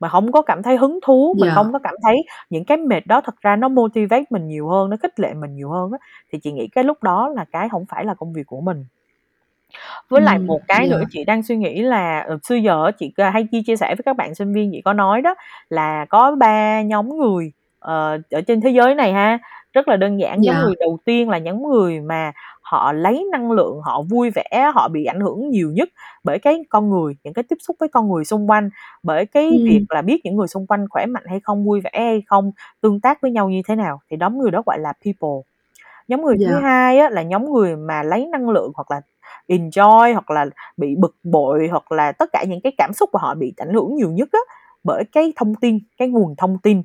[0.00, 1.54] mà hông có cảm thấy hứng thú, mình Dạ.
[1.54, 2.16] không có cảm thấy
[2.50, 5.56] những cái mệt đó thật ra nó motivate mình nhiều hơn, nó khích lệ mình
[5.56, 5.98] nhiều hơn á,
[6.32, 8.84] thì chị nghĩ cái lúc đó là cái hổng phải là công việc của mình.
[10.10, 11.08] Với lại một cái nữa Dạ.
[11.10, 14.16] chị đang suy nghĩ là, ờ, xưa giờ chị, ờ, hay chia sẻ với các
[14.16, 15.34] bạn sinh viên, chị có nói đó
[15.70, 19.38] là có 3 nhóm người, ờ, ở trên thế giới này ha.
[19.78, 20.62] Rất là đơn giản, nhóm Dạ.
[20.62, 24.88] người đầu tiên là nhóm người mà họ lấy năng lượng, họ vui vẻ, họ
[24.88, 25.88] bị ảnh hưởng nhiều nhất
[26.24, 28.70] bởi cái con người, những cái tiếp xúc với con người xung quanh,
[29.02, 29.86] bởi cái việc Ừm.
[29.88, 32.50] là biết những người xung quanh khỏe mạnh hay không, vui vẻ hay không,
[32.82, 35.42] tương tác với nhau như thế nào, thì nhóm người đó gọi là people.
[36.08, 36.62] Nhóm người thứ Dạ.
[36.62, 39.00] hai á là nhóm người mà lấy năng lượng hoặc là
[39.48, 43.18] enjoy hoặc là bị bực bội hoặc là tất cả những cái cảm xúc của
[43.18, 44.40] họ bị ảnh hưởng nhiều nhất á
[44.84, 46.82] bởi cái thông tin, cái nguồn thông tin.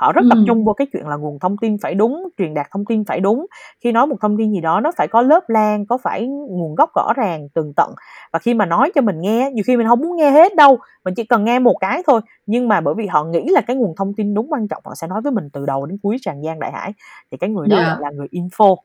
[0.00, 2.66] Họ rất tập trung vô cái chuyện là nguồn thông tin phải đúng truyền đạt
[2.72, 3.46] thông tin phải đúng.
[3.84, 6.74] Khi nói một thông tin gì đó nó phải có lớp lan có phải nguồn
[6.74, 7.92] gốc rõ ràng tường tận.
[8.32, 10.78] Và khi mà nói cho mình nghe nhiều khi mình không muốn nghe hết đâu
[11.04, 12.20] mình chỉ cần nghe một cái thôi.
[12.46, 14.94] Nhưng mà bởi vì họ nghĩ là cái nguồn thông tin đúng quan trọng họ
[14.94, 16.92] sẽ nói với mình từ đầu đến cuối tràn gian đại hải.
[17.30, 17.86] Thì cái người đó Dạ.
[17.86, 18.76] gọi là người info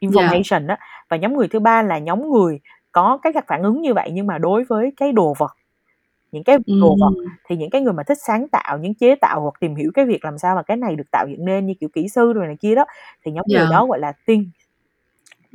[0.00, 0.76] information đó
[1.10, 2.60] và nhóm người thứ ba là nhóm người
[2.92, 5.52] có cái phản ứng như vậy nhưng mà đối với cái đồ vật
[6.34, 7.14] những cái đồ vật
[7.48, 10.06] thì những cái người mà thích sáng tạo những chế tạo hoặc tìm hiểu cái
[10.06, 12.46] việc làm sao mà cái này được tạo dựng nên như kiểu kỹ sư rồi
[12.48, 12.86] này kia đó
[13.26, 13.70] thì nhóm người Dạ.
[13.70, 14.50] đó gọi là thing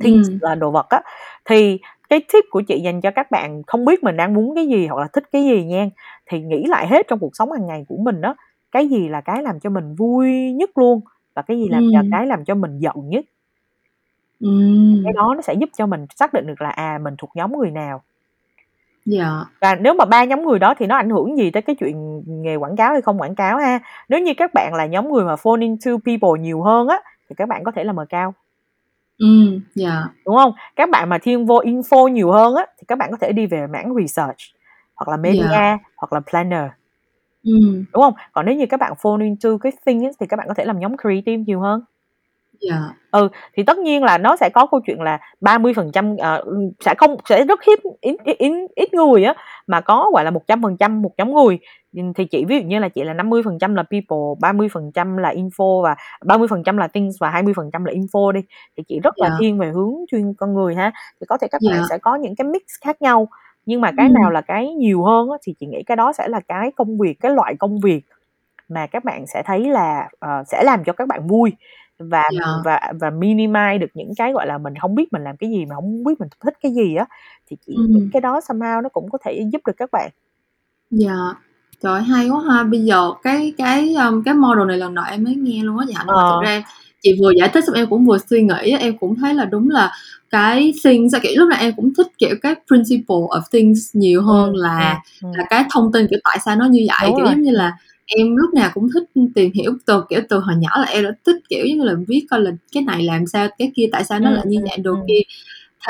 [0.00, 0.38] things Ừm.
[0.40, 1.02] là đồ vật á
[1.44, 4.66] thì cái tip của chị dành cho các bạn không biết mình đang muốn cái
[4.68, 5.88] gì hoặc là thích cái gì nha
[6.26, 8.36] thì nghĩ lại hết trong cuộc sống hàng ngày của mình đó
[8.72, 11.00] cái gì là cái làm cho mình vui nhất luôn
[11.34, 12.10] và cái gì làm cho Ừm.
[12.10, 13.24] cái làm cho mình giận nhất
[14.40, 15.02] Ừm.
[15.04, 17.52] cái đó nó sẽ giúp cho mình xác định được là à mình thuộc nhóm
[17.58, 18.02] người nào
[19.10, 19.44] Dạ.
[19.60, 22.22] và nếu mà ba nhóm người đó thì nó ảnh hưởng gì tới cái chuyện
[22.42, 25.24] nghề quảng cáo hay không quảng cáo ha nếu như các bạn là nhóm người
[25.24, 27.00] mà phone into people nhiều hơn á
[27.30, 28.34] thì các bạn có thể là mời cao
[29.18, 30.04] Ừm, dạ.
[30.26, 33.16] đúng không các bạn mà thiên vô info nhiều hơn á thì các bạn có
[33.20, 34.38] thể đi về mảng research
[34.96, 35.78] hoặc là media Dạ.
[35.96, 36.64] hoặc là planner
[37.44, 37.84] Ừm.
[37.92, 40.48] đúng không còn nếu như các bạn phone into cái thing á, thì các bạn
[40.48, 41.82] có thể làm nhóm creative nhiều hơn
[42.60, 42.80] Dạ.
[43.10, 46.44] ừ thì tất nhiên là nó sẽ có câu chuyện là 30% phần trăm ờ,
[46.80, 49.34] sẽ không sẽ rất hiếm ít, ít, ít, người á
[49.66, 51.58] mà có gọi là 100% một nhóm người
[51.96, 55.82] Ừ, thì chị ví dụ như là chị là 50% là people 30% là info
[55.82, 55.94] và
[56.24, 58.40] 30% là things và 20% là info đi
[58.76, 59.36] thì chị rất là Dạ.
[59.40, 61.86] thiên về hướng chuyên con người ha thì có thể các bạn Dạ.
[61.90, 63.28] sẽ có những cái mix khác nhau
[63.66, 64.14] nhưng mà cái Ừm.
[64.14, 66.98] nào là cái nhiều hơn á, thì chị nghĩ cái đó sẽ là cái công
[66.98, 68.00] việc cái loại công việc
[68.68, 71.52] mà các bạn sẽ thấy là ờ, sẽ làm cho các bạn vui
[72.00, 72.64] và Dạ.
[72.64, 75.66] và và minimize được những cái gọi là mình không biết mình làm cái gì
[75.66, 77.06] mà không biết mình thích cái gì á
[77.50, 78.10] thì chị nghĩ Ừm.
[78.12, 80.10] cái đó somehow nó cũng có thể giúp được các bạn
[80.90, 81.34] Dạ.
[81.82, 82.62] Trời ơi, hay quá ha!
[82.64, 85.84] Bây giờ cái cái, ờm, cái model này lần đầu em mới nghe luôn á
[85.88, 86.62] nhưng mà thực ờ ra
[87.02, 89.44] chị vừa giải thích xong em cũng vừa suy nghĩ á, em cũng thấy là
[89.44, 89.92] đúng là
[90.30, 94.32] cái things kiểu, lúc nào em cũng thích, kiểu, cái principle of things nhiều ừ
[94.32, 97.12] hơn ừ là ừ là cái thông tin, kiểu, tại sao nó như vậy.
[97.12, 97.72] đúng Kiểu, rồi giống như ừ là
[98.18, 99.04] em lúc nào cũng thích
[99.34, 102.26] tìm hiểu từ, kiểu, từ hồi nhỏ là em đã thích, kiểu, như là, viết
[102.30, 104.64] coi là cái này làm sao, cái kia tại sao ừ nó lại như ừ
[104.68, 105.20] vậy, đồ ừ kia.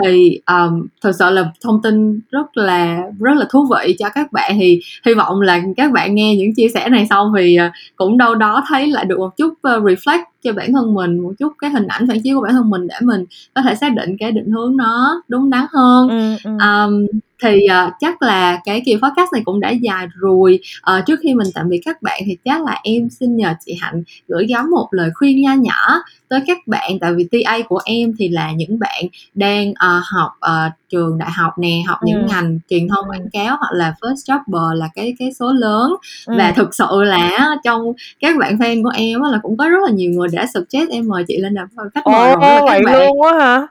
[0.05, 4.33] Thì, ờm, thực sự là thông tin rất là rất là thú vị cho các
[4.33, 7.71] bạn, thì hy vọng là các bạn nghe những chia sẻ này xong thì, ờ,
[7.97, 11.33] cũng đâu đó thấy lại được một chút, ơ, reflect cho bản thân mình, một
[11.39, 13.95] chút cái hình ảnh phản chiếu của bản thân mình để mình có thể xác
[13.97, 16.09] định cái định hướng nó đúng đắn hơn.
[16.09, 17.07] ừ ừ Ờm,
[17.43, 21.35] thì, ờ, chắc là cái kỳ podcast này cũng đã dài rồi, ờ, trước khi
[21.35, 24.71] mình tạm biệt các bạn thì chắc là em xin nhờ chị Hạnh gửi gắm
[24.71, 28.53] một lời khuyên nho nhỏ tới các bạn, tại vì TA của em thì là
[28.53, 32.89] những bạn đang, ờ, học, ờ, trường đại học nè, học những ừ ngành truyền
[32.89, 33.11] thông ừ.
[33.11, 35.95] quảng cáo hoặc là first jobber là cái cái số lớn.
[36.27, 36.35] ừ.
[36.39, 37.83] Và thực sự là trong
[38.21, 41.09] các bạn fan của em là cũng có rất là nhiều người đã suggest em
[41.09, 42.95] mời chị lên làm khách mời rồi, các vậy bạn.
[43.09, 43.67] luôn á hả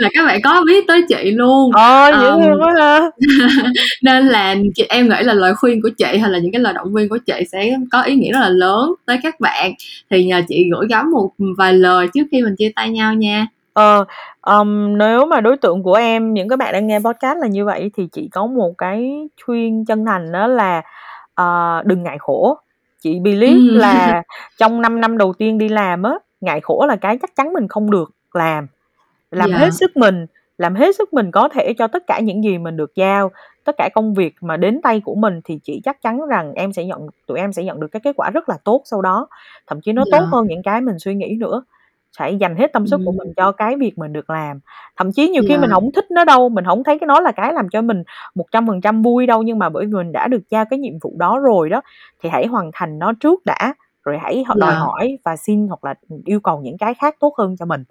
[0.00, 1.72] là các bạn có biết tới chị luôn.
[1.74, 3.10] ờ Ờm, thương quá ha
[4.02, 6.72] nên là chị em nghĩ là lời khuyên của chị hay là những cái lời
[6.72, 9.72] động viên của chị sẽ có ý nghĩa rất là lớn tới các bạn.
[10.10, 13.46] Thì nhờ chị gửi gắm một vài lời trước khi mình chia tay nhau nha.
[13.72, 14.04] Ờ,
[14.40, 17.64] ờm, nếu mà đối tượng của em, những cái bạn đang nghe podcast là như
[17.64, 20.82] vậy thì chị có một cái khuyên chân thành đó là,
[21.34, 22.58] ờ, đừng ngại khổ.
[23.02, 23.74] Chị believe Ừm.
[23.74, 24.22] là
[24.58, 27.68] trong 5 năm đầu tiên đi làm á, ngại khổ là cái chắc chắn mình
[27.68, 28.66] không được làm.
[29.30, 29.70] Làm hết Dạ.
[29.80, 30.26] sức mình,
[30.58, 33.30] làm hết sức mình có thể cho tất cả những gì mình được giao,
[33.64, 36.72] tất cả công việc mà đến tay của mình thì chị chắc chắn rằng em
[36.72, 39.26] sẽ nhận tụi em sẽ nhận được cái kết quả rất là tốt sau đó,
[39.66, 40.26] thậm chí nó tốt Dạ.
[40.32, 41.62] hơn những cái mình suy nghĩ nữa.
[42.18, 43.16] Phải dành hết tâm sức của Ừm.
[43.18, 44.60] mình cho cái việc mình được làm.
[44.96, 45.74] Thậm chí nhiều khi mình Dạ.
[45.74, 48.02] hổng thích nó đâu, mình hổng thấy cái nó là cái làm cho mình
[48.34, 51.38] 100% vui đâu, nhưng mà bởi vì mình đã được giao cái nhiệm vụ đó
[51.38, 51.80] rồi đó,
[52.22, 53.74] thì hãy hoàn thành nó trước đã,
[54.04, 54.78] rồi hãy h đòi Dạ.
[54.78, 57.84] hỏi và xin hoặc là, ừm, yêu cầu những cái khác tốt hơn cho mình.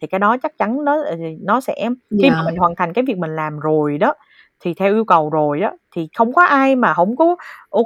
[0.00, 1.88] Thì cái đó chắc chắn nó, ờ, nó sẽ
[2.22, 4.14] khi mà mình hoàn thành cái việc mình làm rồi đó,
[4.60, 7.36] thì theo yêu cầu rồi đó, thì không có ai mà hổng có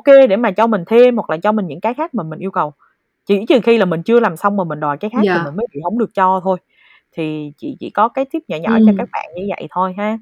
[0.05, 2.39] kê để mà cho mình thêm hoặc là cho mình những cái khác mà mình
[2.39, 2.73] yêu cầu.
[3.27, 5.45] Chỉ trừ khi là mình chưa làm xong mà mình đòi cái khác thì Dạ.
[5.45, 6.59] mình mới bị hổng được cho thôi.
[7.13, 10.19] Thì chị chỉ có cái tip nhỏ nhỏ cho các bạn như vậy thôi ha.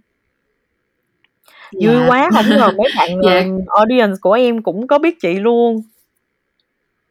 [1.73, 2.07] Vui Dạ.
[2.09, 3.45] quá, hổng ngờ mấy bạn, ờ, Dạ.
[3.67, 5.83] audience của em cũng có biết chị luôn.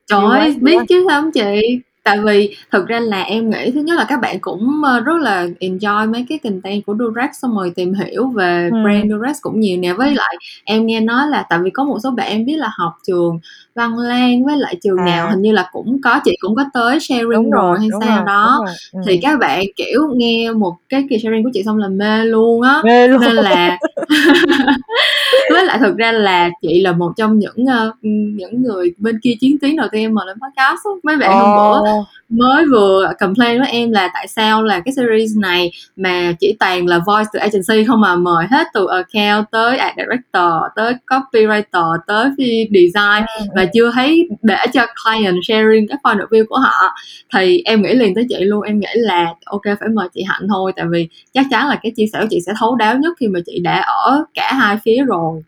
[0.07, 1.79] Trời ơi, biết chứ sao hổng chị.
[2.07, 5.17] Tại vì thực ra là em nghĩ thứ nhất là các bạn cũng, ơ, rất
[5.21, 8.83] là enjoy mấy cái content của Durex, xong rồi tìm hiểu về Ừm.
[8.83, 9.93] brand Durex cũng nhiều nè.
[9.93, 10.35] Với lại
[10.65, 13.39] em nghe nói là tại vì có một số bạn em biết là học trường
[13.75, 15.31] Văn Lang với lại trường nào À.
[15.31, 18.17] hình như là cũng có chị cũng có tới sharing Đúng rồi, rồi hay sao
[18.17, 18.59] rồi, đó.
[18.65, 19.21] rồi, Thì ừm.
[19.21, 22.81] các bạn, kiểu, nghe một cái kỳ sharing của chị xong là mê luôn á.
[22.85, 23.21] Mê luôn.
[23.21, 23.77] Nên là
[25.49, 27.95] với lại thực ra là chị là một trong những uh,
[28.37, 31.89] những người bên kia chiến tuyến đầu tiên mà lên podcast mấy bạn hôm bữa
[32.29, 36.87] mới vừa complain với em là tại sao là cái series này mà chỉ toàn
[36.87, 41.97] là voice từ agency không mà mời hết từ account tới art director tới copywriter
[42.07, 42.29] tới
[42.71, 46.95] design ừ, và chưa thấy để cho client sharing cái point of view của họ.
[47.33, 50.47] Thì em nghĩ liền tới chị luôn em nghĩ là ok phải mời chị hạnh
[50.49, 53.13] thôi tại vì chắc chắn là cái chia sẻ của chị sẽ thấu đáo nhất
[53.19, 55.43] khi mà chị đã ở cả hai phía rồi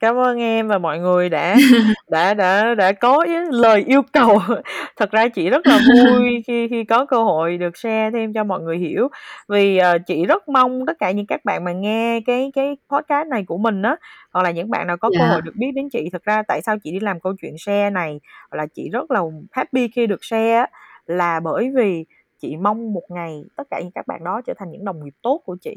[0.00, 1.56] Cảm ơn em và mọi người đã
[2.10, 4.38] đã đã đã có lời yêu cầu.
[4.96, 8.44] Thật ra chị rất là vui khi khi có cơ hội được share thêm cho
[8.44, 9.08] mọi người hiểu.
[9.48, 13.28] Vì, ờ, chị rất mong tất cả những các bạn mà nghe cái cái podcast
[13.28, 13.96] này của mình á,
[14.32, 16.62] hoặc là những bạn nào có cơ hội được biết đến chị, thật ra tại
[16.62, 18.20] sao chị đi làm câu chuyện share này,
[18.50, 19.20] là chị rất là
[19.52, 20.66] happy khi được share á,
[21.06, 22.04] là bởi vì
[22.42, 25.14] chị mong một ngày tất cả những các bạn đó trở thành những đồng nghiệp
[25.22, 25.74] tốt của chị.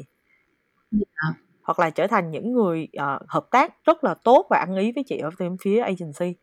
[1.22, 1.32] Dạ
[1.64, 4.92] hoặc là trở thành những người uh, hợp tác rất là tốt và ăn ý
[4.92, 6.34] với chị ở bên phía agency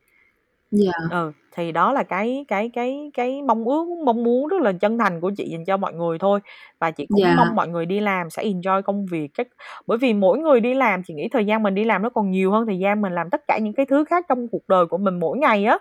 [0.71, 4.71] dạ ừ thì đó là cái cái cái cái mong ước mong muốn rất là
[4.71, 6.39] chân thành của chị dành cho mọi người thôi
[6.79, 7.37] và chị cũng yeah.
[7.37, 7.43] Dạ.
[7.43, 9.47] mong mọi người đi làm sẽ enjoy công việc các
[9.87, 12.31] bởi vì mỗi người đi làm chị nghĩ thời gian mình đi làm nó còn
[12.31, 14.85] nhiều hơn thời gian mình làm tất cả những cái thứ khác trong cuộc đời
[14.85, 15.77] của mình mỗi ngày á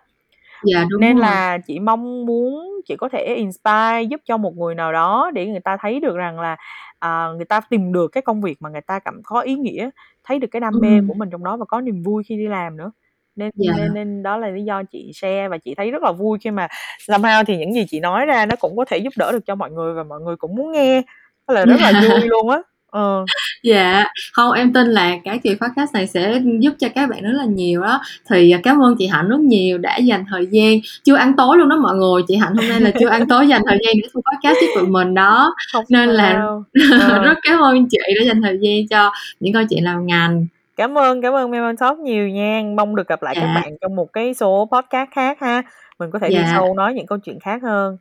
[0.65, 1.21] dạ đúng nên rồi.
[1.23, 5.47] là chị mong muốn chị có thể inspire giúp cho một người nào đó để
[5.47, 6.57] người ta thấy được rằng là
[6.99, 9.91] à, người ta tìm được cái công việc mà người ta cảm có ý nghĩa
[10.25, 12.47] thấy được cái đam mê của mình trong đó và có niềm vui khi đi
[12.49, 12.93] làm nữa.
[13.37, 13.73] Nên Dạ.
[13.79, 16.51] nên nên đó là lý do chị share và chị thấy rất là vui khi
[16.51, 16.69] mà
[17.09, 19.55] somehow thì những gì chị nói ra nó cũng có thể giúp đỡ được cho
[19.55, 21.03] mọi người và mọi người cũng muốn nghe.
[21.49, 23.25] Đó là rất là vui luôn á Ờ.
[23.63, 27.33] Dạ, không em tin là cái kỳ podcast này sẽ giúp cho các bạn rất
[27.33, 28.01] là nhiều đó.
[28.31, 31.59] Thì, à, cảm ơn chị Hạnh rất nhiều đã dành thời gian chưa ăn tối
[31.59, 33.95] luôn đó mọi người, chị Hạnh hôm nay là chưa ăn tối dành thời gian
[34.03, 35.55] để thu podcast với tụi mình đó.
[35.73, 36.33] Không Nên là
[37.09, 37.23] Ờ.
[37.25, 39.11] rất cảm ơn chị đã dành thời gian cho
[39.41, 40.47] những câu chuyện làm ngành.
[40.77, 42.63] Cảm ơn, cảm ơn Memo Talk nhiều nha.
[42.77, 45.63] Mong được gặp lại các bạn trong một cái số podcast khác ha.
[45.99, 46.53] Mình có thể đi Dạ.
[46.55, 47.97] sâu nói những câu chuyện khác hơn.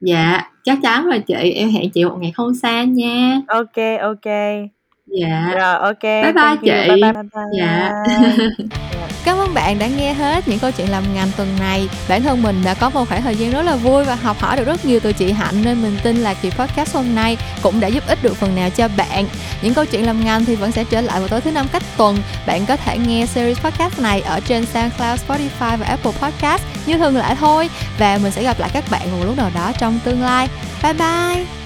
[0.00, 3.40] Dạ, chắc chắn rồi chị, em hẹn chị một ngày không xa nha.
[3.48, 4.32] Ok, ok.
[5.06, 5.52] Dạ.
[5.54, 6.02] Rồi, ok.
[6.02, 6.70] Bye bye Thank chị.
[6.70, 7.44] Bye bye, bye bye.
[7.58, 7.92] Dạ.
[9.24, 11.88] Cảm ơn bạn đã nghe hết những câu chuyện làm ngành tuần này.
[12.08, 14.56] Bản thân mình đã có một khoảng thời gian rất là vui và học hỏi
[14.56, 17.80] được rất nhiều từ chị Hạnh nên mình tin là kỳ podcast hôm nay cũng
[17.80, 19.26] đã giúp ích được phần nào cho bạn.
[19.62, 21.82] Những câu chuyện làm ngành thì vẫn sẽ trở lại vào tối thứ năm cách
[21.96, 22.18] tuần.
[22.46, 26.98] Bạn có thể nghe series podcast này ở trên SoundCloud, Spotify và Apple Podcast như
[26.98, 27.70] thường lệ thôi.
[27.98, 30.48] Và mình sẽ gặp lại các bạn vào một lúc nào đó trong tương lai.
[30.82, 31.63] Bye bye!